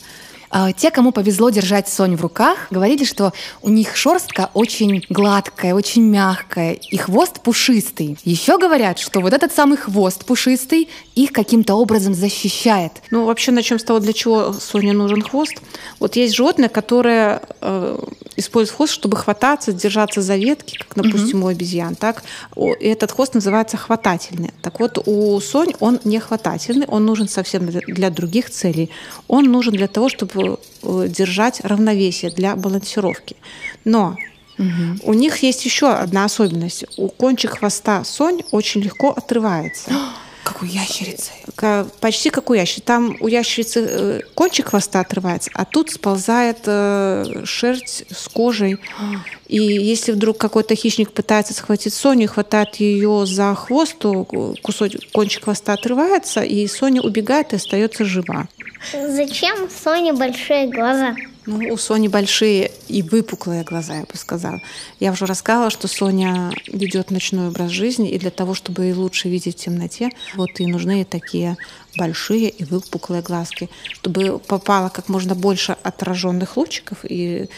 А, 0.51 0.73
те, 0.73 0.91
кому 0.91 1.13
повезло 1.13 1.49
держать 1.49 1.87
Сонь 1.87 2.17
в 2.17 2.21
руках, 2.21 2.67
говорили, 2.71 3.05
что 3.05 3.31
у 3.61 3.69
них 3.69 3.95
шерстка 3.95 4.49
очень 4.53 5.05
гладкая, 5.09 5.73
очень 5.73 6.03
мягкая, 6.03 6.73
и 6.73 6.97
хвост 6.97 7.41
пушистый. 7.41 8.17
Еще 8.25 8.57
говорят, 8.57 8.99
что 8.99 9.21
вот 9.21 9.31
этот 9.31 9.53
самый 9.53 9.77
хвост 9.77 10.25
пушистый 10.25 10.89
их 11.15 11.31
каким-то 11.31 11.75
образом 11.75 12.13
защищает. 12.13 12.91
Ну, 13.11 13.25
вообще, 13.25 13.51
начнем 13.51 13.79
с 13.79 13.83
того, 13.83 13.99
для 13.99 14.11
чего 14.11 14.51
Соне 14.51 14.91
нужен 14.91 15.21
хвост. 15.21 15.55
Вот 15.99 16.17
есть 16.17 16.35
животное, 16.35 16.67
которое 16.67 17.41
э, 17.61 17.99
использует 18.35 18.75
хвост, 18.75 18.93
чтобы 18.93 19.15
хвататься, 19.15 19.71
держаться 19.71 20.21
за 20.21 20.35
ветки, 20.35 20.77
как, 20.77 20.95
допустим, 20.95 21.39
угу. 21.39 21.47
у 21.47 21.49
обезьян. 21.49 21.95
Так? 21.95 22.23
И 22.57 22.85
этот 22.85 23.11
хвост 23.11 23.35
называется 23.35 23.77
хватательный. 23.77 24.51
Так 24.61 24.81
вот, 24.81 25.01
у 25.05 25.39
Сонь 25.39 25.73
он 25.79 25.99
не 26.03 26.19
хватательный, 26.19 26.87
он 26.87 27.05
нужен 27.05 27.29
совсем 27.29 27.67
для 27.67 28.09
других 28.09 28.49
целей. 28.49 28.89
Он 29.27 29.45
нужен 29.45 29.73
для 29.73 29.87
того, 29.87 30.09
чтобы 30.09 30.40
э, 30.41 31.07
держать 31.07 31.61
равновесие, 31.61 32.31
для 32.31 32.55
балансировки. 32.55 33.35
Но 33.85 34.15
Угу. 34.61 35.09
У 35.09 35.13
них 35.13 35.37
есть 35.43 35.65
еще 35.65 35.91
одна 35.91 36.25
особенность. 36.25 36.85
У 36.97 37.07
кончик 37.07 37.57
хвоста 37.57 38.03
сонь 38.03 38.41
очень 38.51 38.81
легко 38.81 39.09
отрывается. 39.09 39.91
Как 40.43 40.63
у 40.63 40.65
ящерицы. 40.65 41.29
Почти 41.99 42.31
как 42.31 42.49
у 42.49 42.55
ящерицы. 42.55 42.83
Там 42.83 43.15
у 43.19 43.27
ящерицы 43.27 43.85
э, 43.87 44.19
кончик 44.33 44.69
хвоста 44.69 44.99
отрывается, 45.01 45.51
а 45.53 45.65
тут 45.65 45.91
сползает 45.91 46.63
э, 46.65 47.43
шерсть 47.45 48.05
с 48.09 48.27
кожей. 48.27 48.77
И 49.47 49.57
если 49.57 50.13
вдруг 50.13 50.39
какой-то 50.39 50.73
хищник 50.75 51.11
пытается 51.11 51.53
схватить 51.53 51.93
Соню, 51.93 52.27
хватает 52.27 52.77
ее 52.77 53.27
за 53.27 53.53
хвост, 53.53 53.97
то 53.99 54.25
кусочек, 54.63 55.11
кончик 55.11 55.43
хвоста 55.43 55.73
отрывается, 55.73 56.41
и 56.41 56.65
Соня 56.67 57.01
убегает 57.01 57.53
и 57.53 57.57
остается 57.57 58.03
жива. 58.03 58.47
Зачем 58.91 59.69
Соне 59.69 60.13
большие 60.13 60.67
глаза? 60.67 61.15
Ну, 61.47 61.73
у 61.73 61.77
Сони 61.77 62.07
большие 62.07 62.71
и 62.87 63.01
выпуклые 63.01 63.63
глаза, 63.63 63.95
я 63.95 64.01
бы 64.01 64.15
сказала. 64.15 64.59
Я 64.99 65.11
уже 65.11 65.25
рассказывала, 65.25 65.71
что 65.71 65.87
Соня 65.87 66.51
ведет 66.67 67.09
ночной 67.09 67.47
образ 67.47 67.71
жизни, 67.71 68.11
и 68.11 68.19
для 68.19 68.29
того, 68.29 68.53
чтобы 68.53 68.93
лучше 68.95 69.27
видеть 69.27 69.57
в 69.57 69.63
темноте, 69.63 70.11
вот 70.35 70.59
и 70.59 70.67
нужны 70.67 71.03
такие 71.03 71.57
большие 71.97 72.49
и 72.49 72.63
выпуклые 72.63 73.21
глазки, 73.21 73.69
чтобы 73.83 74.39
попало 74.39 74.89
как 74.89 75.09
можно 75.09 75.35
больше 75.35 75.75
отраженных 75.83 76.57
лучиков, 76.57 76.99
и 77.03 77.49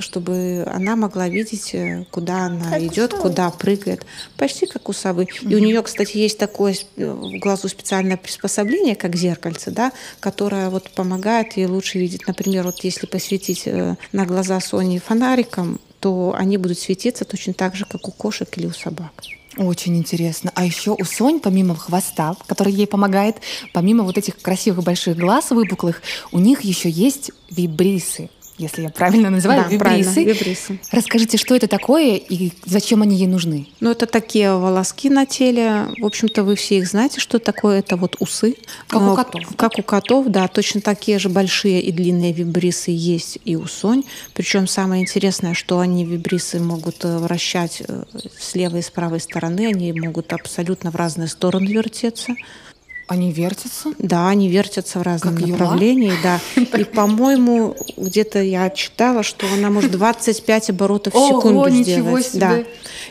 чтобы 0.00 0.66
она 0.70 0.96
могла 0.96 1.28
видеть, 1.28 1.74
э, 1.74 2.04
куда 2.10 2.46
она 2.46 2.70
как 2.70 2.82
идет, 2.82 3.14
куда 3.14 3.50
прыгает. 3.50 4.04
Почти 4.36 4.66
как 4.66 4.88
у 4.88 4.92
совы. 4.92 5.24
Mm-hmm. 5.24 5.50
И 5.50 5.54
у 5.54 5.58
нее, 5.58 5.82
кстати, 5.82 6.18
есть 6.18 6.38
такое 6.38 6.76
э, 6.96 7.06
в 7.10 7.38
глазу 7.38 7.68
специальное 7.68 8.18
приспособление, 8.18 8.96
как 8.96 9.16
зеркальце, 9.16 9.70
да, 9.70 9.92
которое 10.20 10.68
вот 10.68 10.90
помогает 10.90 11.56
ей 11.56 11.66
лучше 11.66 11.98
видеть. 11.98 12.26
Например, 12.26 12.64
вот 12.64 12.84
если 12.84 13.06
посветить 13.06 13.62
э, 13.66 13.96
на 14.12 14.26
глаза 14.26 14.60
Сони 14.60 14.98
фонариком, 14.98 15.80
то 16.00 16.34
они 16.36 16.58
будут 16.58 16.78
светиться 16.78 17.24
точно 17.24 17.54
так 17.54 17.74
же, 17.74 17.84
как 17.84 18.06
у 18.06 18.12
кошек 18.12 18.48
или 18.56 18.66
у 18.66 18.72
собак. 18.72 19.12
Очень 19.58 19.96
интересно. 19.96 20.52
А 20.54 20.64
еще 20.64 20.92
у 20.92 21.04
Сонь, 21.04 21.40
помимо 21.40 21.74
хвоста, 21.74 22.36
который 22.46 22.72
ей 22.72 22.86
помогает, 22.86 23.38
помимо 23.74 24.04
вот 24.04 24.16
этих 24.16 24.38
красивых 24.38 24.84
больших 24.84 25.16
глаз 25.16 25.50
выпуклых, 25.50 26.00
у 26.30 26.38
них 26.38 26.60
еще 26.60 26.88
есть 26.88 27.32
вибрисы 27.50 28.30
если 28.58 28.82
я 28.82 28.90
правильно 28.90 29.30
называю, 29.30 29.62
да, 29.62 29.68
вибрисы. 29.68 30.24
вибрисы. 30.24 30.80
Расскажите, 30.90 31.38
что 31.38 31.54
это 31.54 31.68
такое 31.68 32.16
и 32.16 32.52
зачем 32.66 33.02
они 33.02 33.16
ей 33.16 33.28
нужны? 33.28 33.68
Ну, 33.78 33.90
это 33.90 34.06
такие 34.06 34.52
волоски 34.54 35.08
на 35.08 35.26
теле. 35.26 35.86
В 36.00 36.04
общем-то, 36.04 36.42
вы 36.42 36.56
все 36.56 36.78
их 36.78 36.88
знаете, 36.88 37.20
что 37.20 37.38
такое. 37.38 37.78
Это 37.78 37.96
вот 37.96 38.16
усы. 38.18 38.56
Как 38.88 39.02
у 39.02 39.14
котов. 39.14 39.42
Как 39.56 39.78
у 39.78 39.82
котов, 39.82 40.26
да. 40.26 40.48
Точно 40.48 40.80
такие 40.80 41.18
же 41.20 41.28
большие 41.28 41.80
и 41.80 41.92
длинные 41.92 42.32
вибрисы 42.32 42.90
есть 42.90 43.38
и 43.44 43.54
у 43.54 43.66
сонь. 43.66 44.02
Причем 44.34 44.66
самое 44.66 45.02
интересное, 45.02 45.54
что 45.54 45.78
они 45.78 46.04
вибрисы 46.04 46.58
могут 46.58 47.04
э, 47.04 47.18
вращать 47.18 47.82
э, 47.86 48.04
с 48.38 48.54
левой 48.56 48.80
и 48.80 48.82
с 48.82 48.90
правой 48.90 49.20
стороны. 49.20 49.68
Они 49.68 49.92
могут 49.92 50.32
абсолютно 50.32 50.90
в 50.90 50.96
разные 50.96 51.28
стороны 51.28 51.68
вертеться. 51.68 52.34
Они 53.08 53.32
вертятся? 53.32 53.94
Да, 53.98 54.28
они 54.28 54.50
вертятся 54.50 54.98
в 54.98 55.02
разном 55.02 55.34
как 55.34 55.46
направлении, 55.46 56.12
да. 56.22 56.40
И, 56.78 56.84
по-моему, 56.84 57.74
где-то 57.96 58.42
я 58.42 58.68
читала, 58.68 59.22
что 59.22 59.46
она 59.50 59.70
может 59.70 59.90
25 59.92 60.70
оборотов 60.70 61.14
в 61.14 61.16
секунду 61.16 61.60
Ого, 61.60 61.70
сделать. 61.70 62.30
Да. 62.34 62.64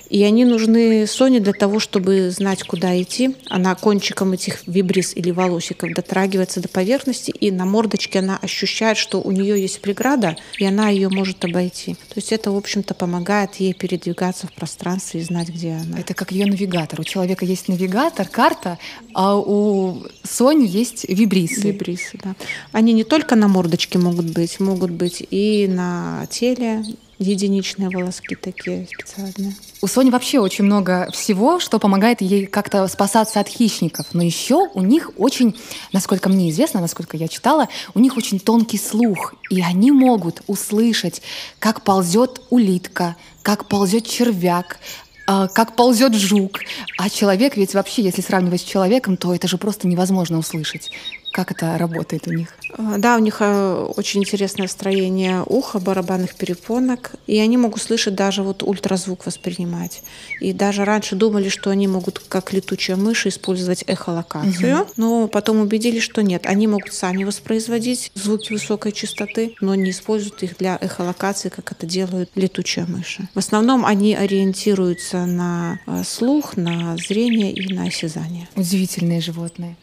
И 0.09 0.23
они 0.23 0.45
нужны 0.45 1.07
Соне 1.07 1.39
для 1.39 1.53
того, 1.53 1.79
чтобы 1.79 2.29
знать, 2.29 2.63
куда 2.63 2.99
идти. 3.01 3.35
Она 3.49 3.73
кончиком 3.73 4.33
этих 4.33 4.65
вибрис 4.67 5.15
или 5.15 5.31
волосиков 5.31 5.91
дотрагивается 5.93 6.61
до 6.61 6.69
поверхности, 6.69 7.31
и 7.31 7.49
на 7.49 7.65
мордочке 7.65 8.19
она 8.19 8.37
ощущает, 8.37 8.97
что 8.97 9.19
у 9.19 9.31
нее 9.31 9.59
есть 9.59 9.81
преграда, 9.81 10.37
и 10.59 10.65
она 10.65 10.89
ее 10.89 11.09
может 11.09 11.43
обойти. 11.43 11.95
То 11.95 12.17
есть 12.17 12.31
это, 12.31 12.51
в 12.51 12.55
общем-то, 12.55 12.93
помогает 12.93 13.55
ей 13.55 13.73
передвигаться 13.73 14.45
в 14.47 14.53
пространстве 14.53 15.21
и 15.21 15.23
знать, 15.23 15.49
где 15.49 15.71
она. 15.71 15.99
Это 15.99 16.13
как 16.13 16.31
ее 16.31 16.45
навигатор. 16.45 17.01
У 17.01 17.03
человека 17.03 17.45
есть 17.45 17.67
навигатор, 17.67 18.27
карта, 18.27 18.77
а 19.13 19.35
у 19.35 19.86
Сони 20.23 20.65
есть 20.65 21.05
вибрисы. 21.07 21.71
Вибрисы, 21.71 22.17
да. 22.23 22.35
Они 22.71 22.93
не 22.93 23.03
только 23.03 23.35
на 23.35 23.47
мордочке 23.47 23.97
могут 23.99 24.31
быть, 24.31 24.59
могут 24.59 24.91
быть 24.91 25.25
и 25.29 25.67
на 25.67 26.27
теле, 26.29 26.83
единичные 27.19 27.89
волоски 27.89 28.35
такие 28.35 28.87
специальные. 28.87 29.55
У 29.81 29.87
Сони 29.87 30.09
вообще 30.09 30.39
очень 30.39 30.65
много 30.65 31.09
всего, 31.11 31.59
что 31.59 31.79
помогает 31.79 32.21
ей 32.21 32.45
как-то 32.45 32.87
спасаться 32.87 33.39
от 33.39 33.47
хищников. 33.47 34.07
Но 34.13 34.23
еще 34.23 34.67
у 34.73 34.81
них 34.81 35.11
очень, 35.17 35.55
насколько 35.93 36.29
мне 36.29 36.49
известно, 36.49 36.79
насколько 36.79 37.17
я 37.17 37.27
читала, 37.27 37.69
у 37.93 37.99
них 37.99 38.17
очень 38.17 38.39
тонкий 38.39 38.77
слух. 38.77 39.33
И 39.49 39.61
они 39.61 39.91
могут 39.91 40.41
услышать, 40.47 41.21
как 41.59 41.83
ползет 41.83 42.41
улитка, 42.49 43.15
как 43.41 43.67
ползет 43.67 44.05
червяк, 44.05 44.79
как 45.27 45.75
ползет 45.75 46.15
жук. 46.15 46.61
А 46.97 47.09
человек 47.09 47.57
ведь 47.57 47.73
вообще, 47.73 48.01
если 48.01 48.21
сравнивать 48.21 48.61
с 48.61 48.63
человеком, 48.63 49.17
то 49.17 49.35
это 49.35 49.47
же 49.47 49.57
просто 49.57 49.87
невозможно 49.87 50.37
услышать. 50.37 50.89
Как 51.31 51.51
это 51.51 51.77
работает 51.77 52.27
у 52.27 52.33
них? 52.33 52.53
А, 52.77 52.97
да, 52.97 53.15
у 53.15 53.19
них 53.19 53.37
э, 53.41 53.91
очень 53.95 54.21
интересное 54.21 54.67
строение 54.67 55.43
уха, 55.45 55.79
барабанных 55.79 56.35
перепонок, 56.35 57.11
и 57.27 57.37
они 57.39 57.57
могут 57.57 57.81
слышать 57.81 58.15
даже 58.15 58.43
вот 58.43 58.63
ультразвук 58.63 59.25
воспринимать. 59.25 60.01
И 60.39 60.53
даже 60.53 60.85
раньше 60.85 61.15
думали, 61.15 61.49
что 61.49 61.69
они 61.69 61.87
могут, 61.87 62.19
как 62.19 62.53
летучая 62.53 62.97
мышь, 62.97 63.25
использовать 63.25 63.83
эхолокацию, 63.87 64.81
угу. 64.81 64.91
но 64.97 65.27
потом 65.27 65.59
убедились, 65.61 66.03
что 66.03 66.21
нет. 66.23 66.45
Они 66.45 66.67
могут 66.67 66.93
сами 66.93 67.23
воспроизводить 67.23 68.11
звуки 68.15 68.53
высокой 68.53 68.91
частоты, 68.91 69.55
но 69.61 69.75
не 69.75 69.91
используют 69.91 70.43
их 70.43 70.57
для 70.57 70.77
эхолокации, 70.79 71.49
как 71.49 71.71
это 71.71 71.85
делают 71.85 72.31
летучие 72.35 72.85
мыши. 72.85 73.27
В 73.33 73.39
основном 73.39 73.85
они 73.85 74.15
ориентируются 74.15 75.25
на 75.25 75.79
э, 75.85 76.03
слух, 76.03 76.57
на 76.57 76.97
зрение 76.97 77.51
и 77.51 77.73
на 77.73 77.83
осязание. 77.83 78.47
Удивительные 78.55 79.21
животные. 79.21 79.75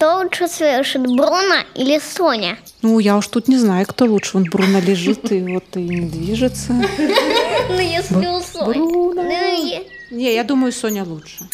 Кто 0.00 0.20
лучше 0.20 0.48
слышит, 0.48 1.02
Бруно 1.02 1.56
или 1.74 2.00
Соня? 2.00 2.56
Ну, 2.80 3.00
я 3.00 3.18
уж 3.18 3.26
тут 3.26 3.48
не 3.48 3.58
знаю, 3.58 3.84
кто 3.86 4.06
лучше. 4.06 4.30
Вон 4.32 4.44
Бруно 4.44 4.80
лежит 4.80 5.30
и 5.30 5.42
вот 5.42 5.76
и 5.76 5.80
не 5.80 6.08
движется. 6.08 6.72
Ну, 7.68 7.78
если 7.78 8.26
у 8.26 8.40
Сони. 8.40 8.78
Бруно. 8.78 9.22
Не, 10.10 10.34
я 10.34 10.42
думаю, 10.42 10.72
Соня 10.72 11.04
лучше. 11.04 11.46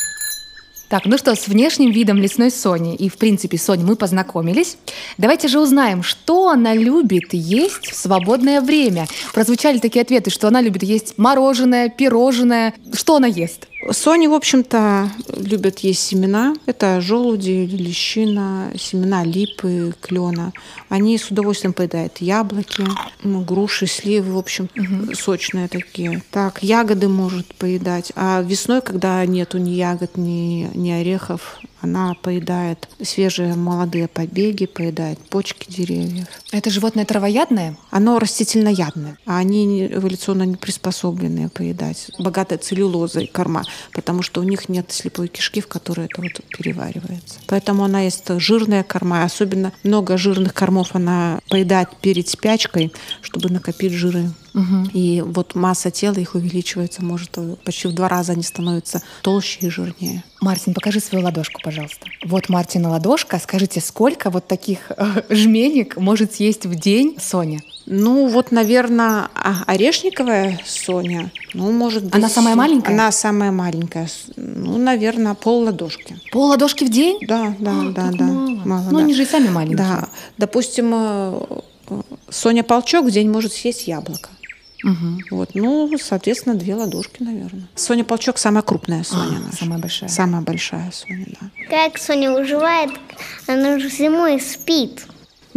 Так, 0.88 1.04
ну 1.06 1.18
что, 1.18 1.34
с 1.34 1.48
внешним 1.48 1.90
видом 1.90 2.18
лесной 2.18 2.50
Сони 2.50 2.94
и, 2.94 3.08
в 3.08 3.16
принципе, 3.16 3.58
Сони 3.58 3.82
мы 3.82 3.96
познакомились. 3.96 4.78
Давайте 5.18 5.48
же 5.48 5.58
узнаем, 5.58 6.02
что 6.02 6.48
она 6.48 6.74
любит 6.74 7.32
есть 7.32 7.90
в 7.90 7.96
свободное 7.96 8.60
время. 8.60 9.08
Прозвучали 9.34 9.78
такие 9.78 10.02
ответы, 10.02 10.30
что 10.30 10.48
она 10.48 10.60
любит 10.60 10.82
есть 10.84 11.18
мороженое, 11.18 11.88
пирожное. 11.88 12.74
Что 12.92 13.16
она 13.16 13.26
ест? 13.26 13.66
Сони, 13.90 14.26
в 14.26 14.34
общем-то, 14.34 15.10
любят 15.36 15.80
есть 15.80 16.00
семена. 16.00 16.54
Это 16.66 17.00
желуди, 17.00 17.68
лещина, 17.70 18.72
семена 18.76 19.22
липы, 19.22 19.94
клена. 20.00 20.52
Они 20.88 21.18
с 21.18 21.30
удовольствием 21.30 21.72
поедают 21.72 22.18
яблоки, 22.18 22.84
ну, 23.22 23.42
груши, 23.42 23.86
сливы, 23.86 24.34
в 24.34 24.38
общем, 24.38 24.68
угу. 24.76 25.14
сочные 25.14 25.68
такие. 25.68 26.22
Так, 26.30 26.62
ягоды 26.62 27.08
может 27.08 27.54
поедать. 27.54 28.12
А 28.16 28.42
весной, 28.42 28.80
когда 28.80 29.24
нету 29.26 29.58
ни 29.58 29.70
ягод, 29.70 30.16
ни, 30.16 30.70
ни 30.76 30.90
орехов, 30.90 31.58
она 31.80 32.14
поедает 32.14 32.88
свежие 33.02 33.54
молодые 33.54 34.08
побеги, 34.08 34.66
поедает 34.66 35.18
почки 35.18 35.70
деревьев. 35.70 36.26
Это 36.56 36.70
животное 36.70 37.04
травоядное? 37.04 37.76
Оно 37.90 38.18
растительноядное, 38.18 39.18
а 39.26 39.36
они 39.36 39.86
эволюционно 39.88 40.44
не 40.44 40.56
приспособленные 40.56 41.50
поедать. 41.50 42.10
Богатая 42.18 42.56
целлюлозой 42.56 43.26
корма, 43.26 43.62
потому 43.92 44.22
что 44.22 44.40
у 44.40 44.42
них 44.42 44.70
нет 44.70 44.90
слепой 44.90 45.28
кишки, 45.28 45.60
в 45.60 45.68
которой 45.68 46.06
это 46.06 46.22
вот 46.22 46.32
переваривается. 46.56 47.40
Поэтому 47.46 47.84
она 47.84 48.00
есть 48.00 48.24
жирная 48.40 48.84
корма, 48.84 49.24
особенно 49.24 49.70
много 49.82 50.16
жирных 50.16 50.54
кормов 50.54 50.94
она 50.94 51.40
поедает 51.50 51.90
перед 52.00 52.26
спячкой, 52.26 52.90
чтобы 53.20 53.50
накопить 53.50 53.92
жиры. 53.92 54.30
Угу. 54.54 54.90
И 54.94 55.20
вот 55.20 55.54
масса 55.54 55.90
тела 55.90 56.14
их 56.14 56.34
увеличивается, 56.34 57.04
может, 57.04 57.38
почти 57.64 57.88
в 57.88 57.92
два 57.92 58.08
раза 58.08 58.32
они 58.32 58.42
становятся 58.42 59.02
толще 59.20 59.66
и 59.66 59.68
жирнее. 59.68 60.24
Мартин, 60.40 60.72
покажи 60.72 61.00
свою 61.00 61.24
ладошку, 61.24 61.60
пожалуйста. 61.62 62.06
Вот 62.24 62.48
Мартина 62.48 62.88
ладошка. 62.90 63.38
Скажите, 63.38 63.80
сколько 63.80 64.30
вот 64.30 64.46
таких 64.46 64.78
э, 64.90 65.22
жменек 65.28 65.96
может 65.96 66.34
съесть 66.34 66.45
в 66.54 66.74
день 66.74 67.16
Соня? 67.20 67.60
Ну, 67.86 68.28
вот, 68.28 68.50
наверное, 68.50 69.28
а, 69.34 69.62
орешниковая 69.66 70.60
Соня, 70.64 71.30
ну, 71.54 71.70
может 71.70 72.04
быть... 72.04 72.14
Она 72.14 72.28
самая 72.28 72.56
маленькая? 72.56 72.92
Она 72.92 73.12
самая 73.12 73.52
маленькая. 73.52 74.08
Ну, 74.36 74.76
наверное, 74.76 75.34
пол 75.34 75.62
ладошки. 75.62 76.18
Пол 76.32 76.48
ладошки 76.48 76.84
в 76.84 76.90
день? 76.90 77.18
Да, 77.26 77.54
да, 77.58 77.72
а, 77.72 77.90
да, 77.90 78.10
да. 78.12 78.24
Мало. 78.24 78.62
мало 78.64 78.84
ну, 78.90 78.98
да. 78.98 79.04
они 79.04 79.14
же 79.14 79.22
и 79.22 79.26
сами 79.26 79.48
маленькие. 79.48 79.78
Да. 79.78 80.08
Допустим, 80.36 80.90
э, 80.94 81.40
Соня 82.28 82.64
Полчок 82.64 83.06
в 83.06 83.10
день 83.10 83.30
может 83.30 83.52
съесть 83.52 83.86
яблоко. 83.86 84.30
Угу. 84.84 85.36
Вот, 85.36 85.50
ну, 85.54 85.96
соответственно, 86.00 86.54
две 86.54 86.74
ладошки, 86.74 87.22
наверное. 87.22 87.68
Соня 87.74 88.04
Полчок 88.04 88.38
самая 88.38 88.62
крупная 88.62 89.04
Соня 89.04 89.38
а, 89.38 89.46
наша. 89.46 89.56
Самая 89.56 89.78
большая. 89.78 90.08
Самая 90.08 90.42
большая 90.42 90.90
Соня, 90.92 91.26
да. 91.40 91.50
Как 91.70 91.98
Соня 91.98 92.32
выживает, 92.32 92.90
она 93.46 93.78
же 93.78 93.88
зимой 93.88 94.40
спит. 94.40 95.06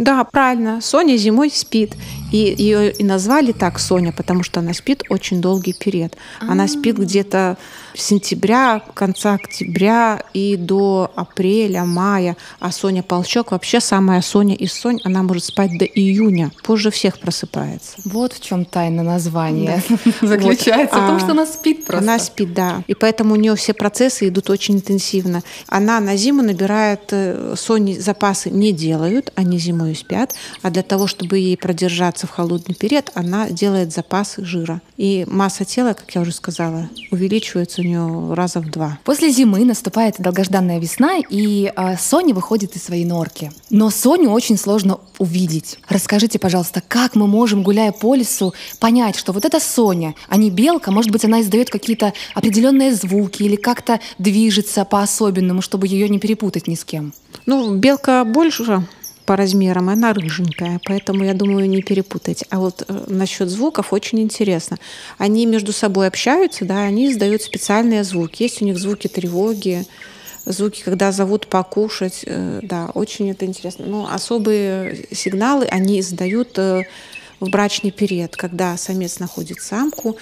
Да, 0.00 0.24
правильно. 0.24 0.80
Соня 0.80 1.18
зимой 1.18 1.50
спит. 1.50 1.94
И 2.30 2.54
ее 2.56 2.92
и 2.92 3.04
назвали 3.04 3.52
так 3.52 3.78
Соня, 3.78 4.12
потому 4.12 4.42
что 4.42 4.60
она 4.60 4.74
спит 4.74 5.02
очень 5.08 5.40
долгий 5.40 5.72
период. 5.72 6.16
Она 6.40 6.68
спит 6.68 6.96
где-то 6.96 7.56
сентября, 7.94 8.82
конца 8.94 9.34
октября 9.34 10.22
и 10.32 10.56
до 10.56 11.10
апреля, 11.14 11.84
мая. 11.84 12.36
А 12.58 12.72
Соня 12.72 13.02
Полчок 13.02 13.52
вообще 13.52 13.80
самая 13.80 14.22
Соня 14.22 14.54
из 14.54 14.72
Сонь, 14.72 15.00
она 15.04 15.22
может 15.22 15.44
спать 15.44 15.76
до 15.78 15.84
июня. 15.84 16.50
Позже 16.62 16.90
всех 16.90 17.18
просыпается. 17.18 17.96
Вот 18.04 18.32
в 18.32 18.40
чем 18.40 18.64
тайна 18.64 19.02
названия 19.02 19.82
заключается. 20.22 20.96
В 20.96 21.06
том, 21.06 21.18
что 21.18 21.30
она 21.32 21.46
спит 21.46 21.84
просто. 21.86 22.04
Она 22.04 22.18
спит, 22.18 22.54
да. 22.54 22.82
И 22.86 22.94
поэтому 22.94 23.34
у 23.34 23.36
нее 23.36 23.54
все 23.56 23.74
процессы 23.74 24.28
идут 24.28 24.50
очень 24.50 24.76
интенсивно. 24.76 25.42
Она 25.66 26.00
на 26.00 26.16
зиму 26.16 26.42
набирает, 26.42 27.08
э, 27.10 27.54
Сони 27.56 27.98
запасы 27.98 28.50
не 28.50 28.72
делают, 28.72 29.32
они 29.34 29.58
зимой 29.58 29.94
спят. 29.94 30.34
А 30.62 30.70
для 30.70 30.82
того, 30.82 31.06
чтобы 31.06 31.38
ей 31.38 31.56
продержаться 31.56 32.19
в 32.26 32.30
холодный 32.30 32.74
период, 32.74 33.10
она 33.14 33.48
делает 33.50 33.92
запасы 33.92 34.44
жира. 34.44 34.80
И 34.96 35.24
масса 35.28 35.64
тела, 35.64 35.94
как 35.94 36.14
я 36.14 36.20
уже 36.20 36.32
сказала, 36.32 36.88
увеличивается 37.10 37.80
у 37.80 37.84
нее 37.84 38.34
раза 38.34 38.60
в 38.60 38.70
два. 38.70 38.98
После 39.04 39.30
зимы 39.30 39.64
наступает 39.64 40.16
долгожданная 40.18 40.78
весна, 40.78 41.18
и 41.28 41.72
э, 41.74 41.96
Соня 41.98 42.34
выходит 42.34 42.76
из 42.76 42.84
своей 42.84 43.04
норки. 43.04 43.52
Но 43.70 43.90
Соню 43.90 44.30
очень 44.30 44.56
сложно 44.56 45.00
увидеть. 45.18 45.78
Расскажите, 45.88 46.38
пожалуйста, 46.38 46.82
как 46.86 47.14
мы 47.14 47.26
можем, 47.26 47.62
гуляя 47.62 47.92
по 47.92 48.14
лесу, 48.14 48.54
понять, 48.78 49.16
что 49.16 49.32
вот 49.32 49.44
это 49.44 49.60
Соня, 49.60 50.14
а 50.28 50.36
не 50.36 50.50
белка? 50.50 50.90
Может 50.90 51.10
быть, 51.10 51.24
она 51.24 51.40
издает 51.40 51.70
какие-то 51.70 52.12
определенные 52.34 52.94
звуки 52.94 53.42
или 53.42 53.56
как-то 53.56 54.00
движется 54.18 54.84
по-особенному, 54.84 55.62
чтобы 55.62 55.86
ее 55.86 56.08
не 56.08 56.18
перепутать 56.18 56.66
ни 56.66 56.74
с 56.74 56.84
кем? 56.84 57.12
Ну, 57.46 57.74
белка 57.76 58.24
больше 58.24 58.84
по 59.30 59.36
размерам, 59.36 59.88
она 59.88 60.12
рыженькая, 60.12 60.80
поэтому, 60.84 61.22
я 61.22 61.34
думаю, 61.34 61.68
не 61.70 61.82
перепутать. 61.82 62.42
А 62.50 62.58
вот 62.58 62.82
э, 62.88 63.04
насчет 63.06 63.48
звуков 63.48 63.92
очень 63.92 64.18
интересно. 64.18 64.76
Они 65.18 65.46
между 65.46 65.72
собой 65.72 66.08
общаются, 66.08 66.64
да, 66.64 66.80
они 66.80 67.12
издают 67.12 67.40
специальные 67.40 68.02
звуки. 68.02 68.42
Есть 68.42 68.60
у 68.60 68.64
них 68.64 68.76
звуки 68.76 69.06
тревоги, 69.06 69.86
звуки, 70.46 70.82
когда 70.82 71.12
зовут 71.12 71.46
покушать, 71.46 72.24
э, 72.26 72.58
да, 72.64 72.90
очень 72.94 73.30
это 73.30 73.46
интересно. 73.46 73.86
Но 73.86 74.12
особые 74.12 75.06
сигналы 75.12 75.66
они 75.66 76.00
издают 76.00 76.58
э, 76.58 76.82
в 77.38 77.50
брачный 77.50 77.92
период, 77.92 78.36
когда 78.36 78.76
самец 78.76 79.20
находит 79.20 79.60
самку, 79.60 80.16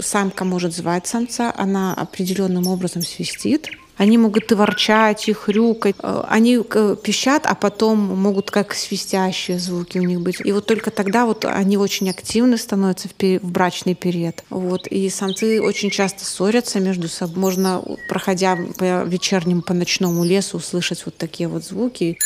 самка 0.00 0.44
может 0.44 0.74
звать 0.74 1.06
самца, 1.06 1.54
она 1.56 1.94
определенным 1.94 2.66
образом 2.66 3.02
свистит, 3.02 3.68
они 4.02 4.18
могут 4.18 4.50
и 4.50 4.56
ворчать, 4.56 5.28
и 5.28 5.32
хрюкать. 5.32 5.94
Э, 6.02 6.24
они 6.28 6.58
э, 6.58 6.96
пищат, 7.00 7.46
а 7.46 7.54
потом 7.54 7.98
могут 7.98 8.50
как 8.50 8.74
свистящие 8.74 9.60
звуки 9.60 9.98
у 9.98 10.02
них 10.02 10.20
быть. 10.20 10.40
И 10.44 10.50
вот 10.50 10.66
только 10.66 10.90
тогда 10.90 11.24
вот 11.24 11.44
они 11.44 11.76
очень 11.76 12.10
активны 12.10 12.58
становятся 12.58 13.08
в, 13.08 13.22
в 13.22 13.50
брачный 13.52 13.94
период. 13.94 14.42
Вот. 14.50 14.88
И 14.88 15.08
самцы 15.08 15.62
очень 15.62 15.90
часто 15.90 16.24
ссорятся 16.24 16.80
между 16.80 17.06
собой. 17.06 17.36
Можно, 17.36 17.80
проходя 18.08 18.58
по 18.76 19.04
вечернему, 19.04 19.62
по 19.62 19.72
ночному 19.72 20.24
лесу, 20.24 20.56
услышать 20.56 21.06
вот 21.06 21.16
такие 21.16 21.48
вот 21.48 21.64
звуки. 21.64 22.18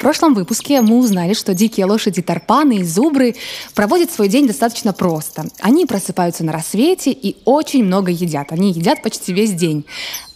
В 0.00 0.02
прошлом 0.02 0.32
выпуске 0.32 0.80
мы 0.80 0.96
узнали, 0.96 1.34
что 1.34 1.52
дикие 1.52 1.84
лошади 1.84 2.22
тарпаны 2.22 2.78
и 2.78 2.84
зубры 2.84 3.36
проводят 3.74 4.10
свой 4.10 4.28
день 4.28 4.46
достаточно 4.46 4.94
просто. 4.94 5.44
Они 5.60 5.84
просыпаются 5.84 6.42
на 6.42 6.52
рассвете 6.52 7.12
и 7.12 7.36
очень 7.44 7.84
много 7.84 8.10
едят. 8.10 8.50
Они 8.50 8.72
едят 8.72 9.02
почти 9.02 9.34
весь 9.34 9.52
день. 9.52 9.84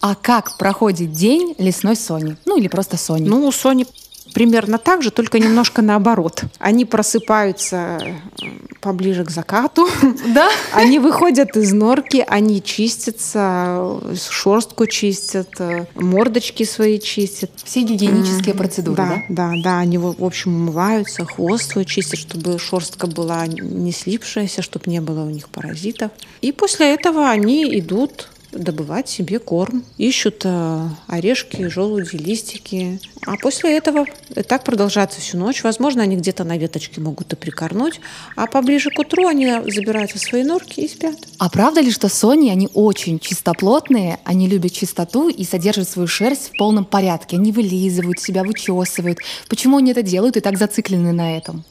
А 0.03 0.17
как 0.17 0.59
проходит 0.59 1.13
день 1.13 1.55
лесной 1.57 1.97
Сони? 1.97 2.37
Ну 2.45 2.59
или 2.59 2.69
просто 2.69 2.99
Сони? 2.99 3.27
Ну, 3.27 3.51
Сони 3.53 3.87
примерно 4.35 4.79
так 4.79 5.03
же, 5.03 5.11
только 5.11 5.39
немножко 5.39 5.81
наоборот. 5.81 6.43
Они 6.59 6.85
просыпаются 6.85 7.99
поближе 8.81 9.25
к 9.25 9.31
закату. 9.31 9.89
Да? 10.35 10.51
Они 10.73 10.99
выходят 10.99 11.57
из 11.57 11.73
норки, 11.73 12.25
они 12.27 12.63
чистятся, 12.63 14.01
шерстку 14.31 14.87
чистят, 14.87 15.49
мордочки 15.95 16.65
свои 16.65 16.99
чистят. 16.99 17.51
Все 17.65 17.83
гигиенические 17.83 18.55
процедуры, 18.55 18.97
да? 18.97 19.23
Да, 19.29 19.51
да, 19.53 19.63
да. 19.63 19.79
Они, 19.79 19.97
в 19.97 20.23
общем, 20.23 20.55
умываются, 20.55 21.25
хвост 21.25 21.73
свой 21.73 21.85
чистят, 21.85 22.19
чтобы 22.19 22.59
шерстка 22.59 23.07
была 23.07 23.47
не 23.47 23.93
слипшаяся, 23.93 24.61
чтобы 24.61 24.91
не 24.91 25.01
было 25.01 25.23
у 25.25 25.31
них 25.31 25.49
паразитов. 25.49 26.11
И 26.41 26.53
после 26.53 26.93
этого 26.93 27.31
они 27.31 27.79
идут 27.79 28.29
добывать 28.55 29.09
себе 29.09 29.39
корм. 29.39 29.85
Ищут 29.99 30.43
э, 30.45 30.89
орешки, 31.07 31.69
желуди, 31.69 32.17
листики. 32.17 33.01
А 33.27 33.37
после 33.37 33.77
этого 33.77 34.07
так 34.49 34.65
продолжается 34.65 35.21
всю 35.21 35.39
ночь. 35.39 35.63
Возможно, 35.63 36.03
они 36.03 36.17
где-то 36.17 36.45
на 36.45 36.57
веточке 36.57 37.01
могут 37.01 37.33
и 37.33 37.37
прикорнуть. 37.37 38.01
А 38.37 38.47
поближе 38.47 38.91
к 38.91 38.99
утру 38.99 39.27
они 39.27 39.53
забираются 39.67 40.19
в 40.19 40.23
свои 40.23 40.45
норки 40.45 40.81
и 40.81 40.89
спят. 40.89 41.17
А 41.39 41.49
правда 41.49 41.81
ли, 41.81 41.91
что 41.91 42.09
сони, 42.09 42.51
они 42.51 42.69
очень 42.75 43.19
чистоплотные, 43.19 44.19
они 44.25 44.49
любят 44.49 44.73
чистоту 44.73 45.29
и 45.29 45.45
содержат 45.45 45.89
свою 45.89 46.09
шерсть 46.09 46.51
в 46.53 46.59
полном 46.59 46.85
порядке? 46.85 47.37
Они 47.37 47.53
вылизывают 47.53 48.21
себя, 48.21 48.45
вычесывают. 48.45 49.19
Почему 49.49 49.79
они 49.79 49.93
это 49.93 50.03
делают 50.03 50.37
и 50.37 50.41
так 50.41 50.59
зациклены 50.59 51.13
на 51.13 51.37
этом? 51.37 51.65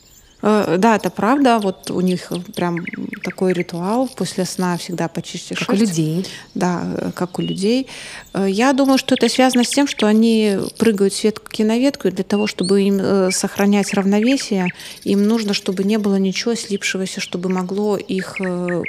Э, 0.43 0.75
да, 0.77 0.97
это 0.97 1.09
правда. 1.09 1.59
Вот 1.59 1.89
у 1.89 2.01
них 2.01 2.31
прям 2.55 2.85
такой 3.23 3.53
ритуал. 3.53 4.09
После 4.09 4.45
сна 4.45 4.77
всегда 4.77 5.07
почистишь 5.07 5.59
Как 5.59 5.69
шерсть. 5.69 5.81
у 5.81 5.85
людей. 5.85 6.27
Да, 6.53 6.83
э, 6.97 7.11
как 7.15 7.39
у 7.39 7.41
людей. 7.41 7.87
Э, 8.33 8.45
я 8.49 8.73
думаю, 8.73 8.97
что 8.97 9.15
это 9.15 9.29
связано 9.29 9.63
с 9.63 9.69
тем, 9.69 9.87
что 9.87 10.05
они 10.05 10.57
прыгают 10.77 11.13
с 11.13 11.23
ветки 11.23 11.63
на 11.63 11.79
ветку, 11.79 12.09
и 12.09 12.11
для 12.11 12.25
того, 12.25 12.47
чтобы 12.47 12.81
им 12.81 13.31
сохранять 13.31 13.93
равновесие, 13.93 14.67
им 15.05 15.25
нужно, 15.25 15.53
чтобы 15.53 15.85
не 15.85 15.97
было 15.97 16.17
ничего 16.17 16.55
слипшегося, 16.55 17.21
чтобы 17.21 17.49
могло 17.49 17.95
их 17.95 18.37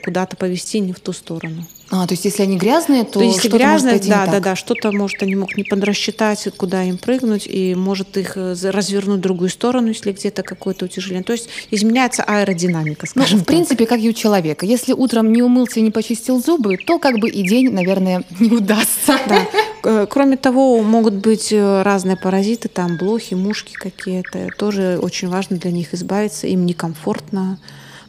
куда-то 0.03 0.37
повести 0.37 0.81
не 0.81 0.93
в 0.93 0.99
ту 0.99 1.13
сторону. 1.13 1.67
А, 1.91 2.07
то 2.07 2.15
есть 2.15 2.25
если 2.25 2.43
они 2.43 2.57
грязные, 2.57 3.05
то, 3.05 3.21
то 3.21 3.23
если 3.23 3.49
грязные, 3.49 3.95
может 3.95 4.09
да, 4.09 4.27
да, 4.27 4.41
да, 4.41 4.57
что-то 4.57 4.91
может 4.91 5.23
они 5.23 5.37
могут 5.37 5.57
не 5.57 5.65
подрасчитать, 5.65 6.49
куда 6.57 6.83
им 6.83 6.97
прыгнуть, 6.97 7.47
и 7.47 7.75
может 7.75 8.17
их 8.17 8.37
э, 8.37 8.55
развернуть 8.63 9.19
в 9.19 9.23
другую 9.23 9.51
сторону, 9.51 9.89
если 9.89 10.13
где-то 10.13 10.43
какое-то 10.43 10.87
утяжеление. 10.87 11.25
То 11.25 11.33
есть 11.33 11.49
изменяется 11.71 12.23
аэродинамика, 12.23 13.07
скажем 13.07 13.39
Ну, 13.39 13.43
в 13.43 13.47
так. 13.47 13.49
принципе, 13.49 13.87
как 13.87 14.01
и 14.01 14.09
у 14.09 14.13
человека. 14.13 14.65
Если 14.65 14.93
утром 14.93 15.33
не 15.33 15.43
умылся 15.43 15.81
и 15.81 15.83
не 15.83 15.91
почистил 15.91 16.43
зубы, 16.43 16.79
то 16.79 16.99
как 16.99 17.19
бы 17.19 17.29
и 17.29 17.47
день, 17.47 17.71
наверное, 17.71 18.25
не 18.41 18.51
удастся. 18.51 19.19
Да. 19.29 19.47
Э, 19.85 20.07
кроме 20.09 20.37
того, 20.37 20.83
могут 20.83 21.15
быть 21.15 21.53
э, 21.53 21.83
разные 21.83 22.17
паразиты, 22.17 22.69
там 22.69 22.97
блохи, 22.97 23.35
мушки 23.35 23.75
какие-то. 23.75 24.49
Тоже 24.57 24.99
очень 25.01 25.29
важно 25.29 25.59
для 25.59 25.71
них 25.71 25.93
избавиться, 25.93 26.47
им 26.47 26.65
некомфортно. 26.65 27.59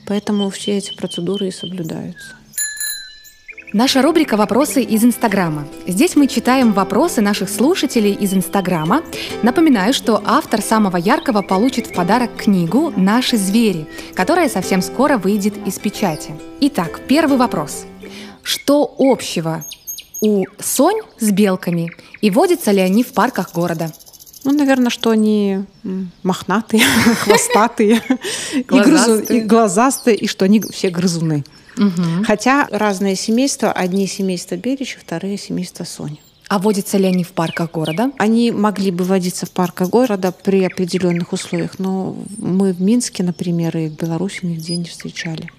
Поэтому 0.08 0.50
все 0.50 0.78
эти 0.78 0.96
процедуры 0.96 1.50
и 1.50 1.52
соблюдаются. 1.52 2.36
Наша 3.76 4.02
рубрика 4.02 4.38
«Вопросы 4.38 4.82
из 4.82 5.04
Инстаграма». 5.04 5.68
Здесь 5.86 6.16
мы 6.16 6.28
читаем 6.28 6.72
вопросы 6.72 7.20
наших 7.20 7.50
слушателей 7.50 8.14
из 8.14 8.34
Инстаграма. 8.34 9.04
Напоминаю, 9.44 9.94
что 9.94 10.22
автор 10.24 10.62
самого 10.62 10.96
яркого 10.96 11.42
получит 11.42 11.88
в 11.88 11.94
подарок 11.94 12.38
книгу 12.38 12.94
«Наши 12.96 13.36
звери», 13.36 13.86
которая 14.14 14.48
совсем 14.48 14.82
скоро 14.82 15.18
выйдет 15.18 15.56
из 15.68 15.78
печати. 15.78 16.32
Итак, 16.62 17.02
первый 17.06 17.38
вопрос. 17.38 17.86
Что 18.44 18.96
общего 18.98 19.66
у 20.22 20.46
сонь 20.58 21.02
с 21.20 21.30
белками 21.32 21.92
и 22.22 22.32
водятся 22.32 22.72
ли 22.72 22.80
они 22.80 23.04
в 23.04 23.12
парках 23.12 23.52
города? 23.52 23.92
Ну, 24.46 24.54
наверное, 24.54 24.90
что 24.90 25.10
они 25.10 25.66
мохнатые, 26.24 26.84
хвостатые, 27.24 28.02
и 28.56 29.42
глазастые, 29.42 30.16
и 30.16 30.28
что 30.30 30.46
они 30.46 30.62
все 30.62 30.90
грызуны. 30.90 31.44
Угу. 31.78 32.26
Хотя 32.26 32.68
разные 32.72 33.16
семейства, 33.16 33.72
одни 33.72 34.08
семейства 34.08 34.56
Берича, 34.56 35.00
вторые 35.00 35.38
семейства 35.38 35.84
Сони. 35.84 36.20
А 36.48 36.60
водятся 36.60 36.98
ли 36.98 37.06
они 37.06 37.24
в 37.24 37.32
парках 37.32 37.72
города? 37.72 38.12
Они 38.18 38.52
могли 38.52 38.92
бы 38.92 39.04
водиться 39.04 39.46
в 39.46 39.52
парках 39.52 39.90
города 39.90 40.32
при 40.32 40.64
определенных 40.64 41.34
условиях, 41.34 41.80
но 41.80 42.16
мы 42.38 42.72
в 42.72 42.82
Минске, 42.82 43.24
например, 43.24 43.76
и 43.76 43.90
в 43.90 43.96
Беларуси 43.96 44.40
нигде 44.44 44.76
не 44.76 44.86
встречали. 44.86 45.50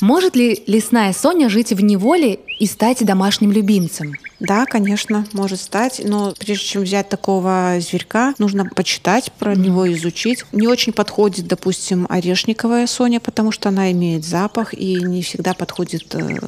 Может 0.00 0.34
ли 0.36 0.62
лесная 0.66 1.12
Соня 1.12 1.48
жить 1.48 1.72
в 1.72 1.80
неволе 1.80 2.40
и 2.58 2.66
стать 2.66 3.04
домашним 3.04 3.52
любимцем? 3.52 4.14
Да, 4.40 4.66
конечно, 4.66 5.26
может 5.32 5.60
стать, 5.60 6.02
но 6.04 6.34
прежде 6.38 6.64
чем 6.66 6.82
взять 6.82 7.08
такого 7.08 7.76
зверька, 7.78 8.34
нужно 8.38 8.66
почитать 8.66 9.32
про 9.38 9.54
него, 9.54 9.90
изучить. 9.92 10.44
Не 10.52 10.66
очень 10.66 10.92
подходит, 10.92 11.46
допустим, 11.46 12.06
орешниковая 12.10 12.86
Соня, 12.86 13.20
потому 13.20 13.52
что 13.52 13.68
она 13.68 13.92
имеет 13.92 14.24
запах 14.24 14.74
и 14.74 14.96
не 14.96 15.22
всегда 15.22 15.54
подходит 15.54 16.14
э, 16.14 16.38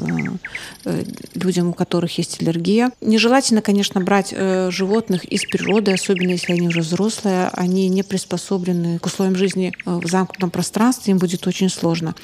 э, 0.84 1.04
людям, 1.34 1.68
у 1.68 1.72
которых 1.72 2.18
есть 2.18 2.42
аллергия. 2.42 2.90
Нежелательно, 3.00 3.62
конечно, 3.62 4.00
брать 4.00 4.34
э, 4.36 4.70
животных 4.72 5.24
из 5.24 5.44
природы, 5.44 5.92
особенно 5.92 6.32
если 6.32 6.52
они 6.52 6.68
уже 6.68 6.80
взрослые, 6.80 7.48
они 7.52 7.88
не 7.88 8.02
приспособлены 8.02 8.98
к 8.98 9.06
условиям 9.06 9.36
жизни 9.36 9.72
в 9.84 10.06
замкнутом 10.06 10.50
пространстве, 10.50 11.12
им 11.12 11.18
будет 11.18 11.46
очень 11.46 11.70
сложно. 11.70 12.14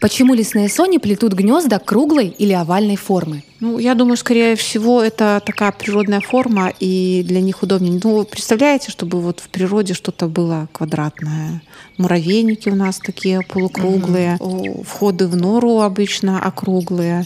Почему 0.00 0.34
лесные 0.34 0.68
сони 0.68 0.98
плетут 0.98 1.32
гнезда 1.32 1.78
круглой 1.78 2.28
или 2.28 2.52
овальной 2.52 2.96
формы? 2.96 3.42
Ну, 3.60 3.78
я 3.78 3.94
думаю, 3.94 4.16
скорее 4.16 4.54
всего, 4.54 5.02
это 5.02 5.42
такая 5.44 5.72
природная 5.72 6.20
форма, 6.20 6.72
и 6.78 7.24
для 7.26 7.40
них 7.40 7.62
удобнее. 7.62 7.98
Ну, 8.02 8.24
представляете, 8.24 8.90
чтобы 8.90 9.20
вот 9.20 9.40
в 9.40 9.48
природе 9.48 9.94
что-то 9.94 10.26
было 10.26 10.68
квадратное. 10.72 11.62
Муравейники 11.96 12.68
у 12.68 12.74
нас 12.74 12.98
такие 12.98 13.40
полукруглые, 13.40 14.36
угу. 14.38 14.84
входы 14.84 15.26
в 15.26 15.36
нору 15.36 15.80
обычно 15.80 16.40
округлые. 16.42 17.24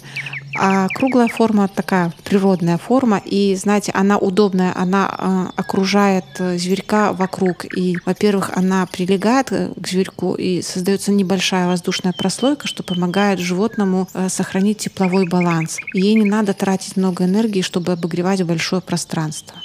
А 0.57 0.89
круглая 0.89 1.29
форма 1.29 1.69
такая 1.69 2.13
природная 2.25 2.79
форма, 2.79 3.21
и, 3.25 3.55
знаете, 3.55 3.93
она 3.93 4.19
удобная, 4.19 4.73
она 4.77 5.15
э, 5.17 5.47
окружает 5.57 6.25
зверька 6.39 7.13
вокруг. 7.13 7.65
И, 7.77 7.97
во-первых, 8.05 8.51
она 8.55 8.87
прилегает 8.87 9.53
э, 9.53 9.73
к 9.77 9.87
зверьку, 9.87 10.35
и 10.35 10.63
создается 10.63 11.13
небольшая 11.13 11.67
воздушная 11.69 12.13
прослойка, 12.13 12.67
что 12.67 12.83
помогает 12.83 13.39
животному 13.39 14.09
э, 14.13 14.29
сохранить 14.29 14.79
тепловой 14.79 15.29
баланс. 15.29 15.79
Ей 15.95 16.15
не 16.15 16.29
надо 16.29 16.53
тратить 16.53 16.97
много 16.97 17.25
энергии, 17.25 17.63
чтобы 17.63 17.93
обогревать 17.93 18.43
большое 18.43 18.83
пространство. 18.83 19.57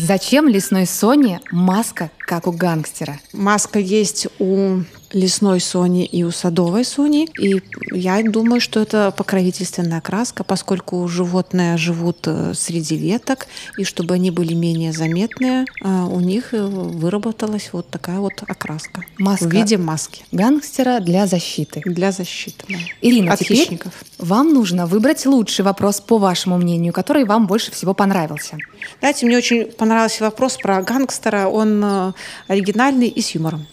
Зачем 0.00 0.46
лесной 0.46 0.86
Соне 0.86 1.40
маска, 1.50 2.10
как 2.20 2.46
у 2.46 2.52
гангстера? 2.52 3.18
Маска 3.32 3.80
есть 3.80 4.28
у 4.38 4.82
лесной 5.12 5.60
сони 5.60 6.04
и 6.04 6.22
у 6.24 6.30
садовой 6.30 6.84
сони. 6.84 7.28
И 7.38 7.62
я 7.92 8.22
думаю, 8.22 8.60
что 8.60 8.80
это 8.80 9.12
покровительственная 9.16 10.00
краска, 10.00 10.44
поскольку 10.44 11.06
животные 11.08 11.76
живут 11.76 12.18
э, 12.26 12.52
среди 12.54 12.96
веток, 12.96 13.46
и 13.76 13.84
чтобы 13.84 14.14
они 14.14 14.30
были 14.30 14.54
менее 14.54 14.92
заметные, 14.92 15.64
э, 15.82 15.88
у 15.88 16.20
них 16.20 16.52
э, 16.52 16.62
выработалась 16.62 17.70
вот 17.72 17.88
такая 17.88 18.18
вот 18.18 18.42
окраска 18.46 19.04
Маска 19.18 19.48
в 19.48 19.52
виде 19.52 19.78
маски. 19.78 20.24
Гангстера 20.32 21.00
для 21.00 21.26
защиты. 21.26 21.82
Для 21.84 22.12
защиты, 22.12 22.64
да. 22.68 22.78
Ирина, 23.00 23.32
От 23.32 23.40
теперь 23.40 23.58
хищников. 23.58 23.92
вам 24.18 24.52
нужно 24.52 24.86
выбрать 24.86 25.24
лучший 25.26 25.64
вопрос, 25.64 26.00
по 26.00 26.18
вашему 26.18 26.58
мнению, 26.58 26.92
который 26.92 27.24
вам 27.24 27.46
больше 27.46 27.70
всего 27.70 27.94
понравился. 27.94 28.58
Знаете, 29.00 29.26
мне 29.26 29.36
очень 29.36 29.66
понравился 29.66 30.24
вопрос 30.24 30.56
про 30.56 30.82
гангстера. 30.82 31.48
Он 31.48 32.14
оригинальный 32.46 33.08
и 33.08 33.20
с 33.20 33.30
юмором. 33.30 33.66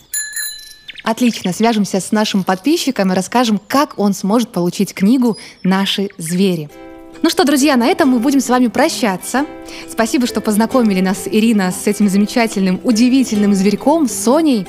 Отлично, 1.06 1.54
свяжемся 1.54 2.00
с 2.00 2.12
нашим 2.12 2.44
подписчиком 2.44 3.12
и 3.12 3.15
расскажем, 3.15 3.62
как 3.68 4.00
он 4.00 4.13
сможет 4.13 4.50
получить 4.50 4.94
книгу 4.96 5.38
«Наши 5.62 6.10
звери». 6.18 6.68
Ну 7.22 7.30
что, 7.30 7.44
друзья, 7.44 7.78
на 7.78 7.88
этом 7.88 8.10
мы 8.10 8.20
будем 8.20 8.39
с 8.39 8.50
вами 8.50 8.68
прощаться. 8.68 9.46
Спасибо, 9.89 10.26
что 10.26 10.41
познакомили 10.41 11.02
нас, 11.02 11.28
Ирина, 11.28 11.72
с 11.72 11.86
этим 11.86 12.10
замечательным, 12.10 12.80
удивительным 12.84 13.54
зверьком, 13.54 14.10
Соней. 14.10 14.68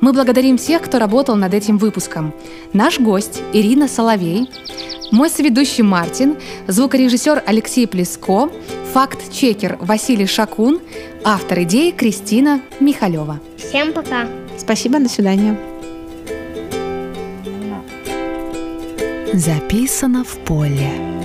Мы 0.00 0.12
благодарим 0.12 0.58
всех, 0.58 0.82
кто 0.82 0.98
работал 0.98 1.36
над 1.36 1.54
этим 1.54 1.78
выпуском. 1.78 2.34
Наш 2.74 3.00
гость 3.00 3.40
Ирина 3.54 3.88
Соловей, 3.88 4.50
мой 5.10 5.30
соведущий 5.30 5.82
Мартин, 5.82 6.36
звукорежиссер 6.66 7.44
Алексей 7.46 7.86
Плеско, 7.86 8.50
факт-чекер 8.92 9.78
Василий 9.80 10.26
Шакун, 10.26 10.80
автор 11.24 11.62
идеи 11.62 11.92
Кристина 11.92 12.60
Михалева. 12.78 13.40
Всем 13.56 13.92
пока! 13.92 14.26
Спасибо, 14.62 15.00
до 15.00 15.08
свидания. 15.08 15.56
Записано 19.32 20.22
в 20.22 20.38
поле. 20.44 21.21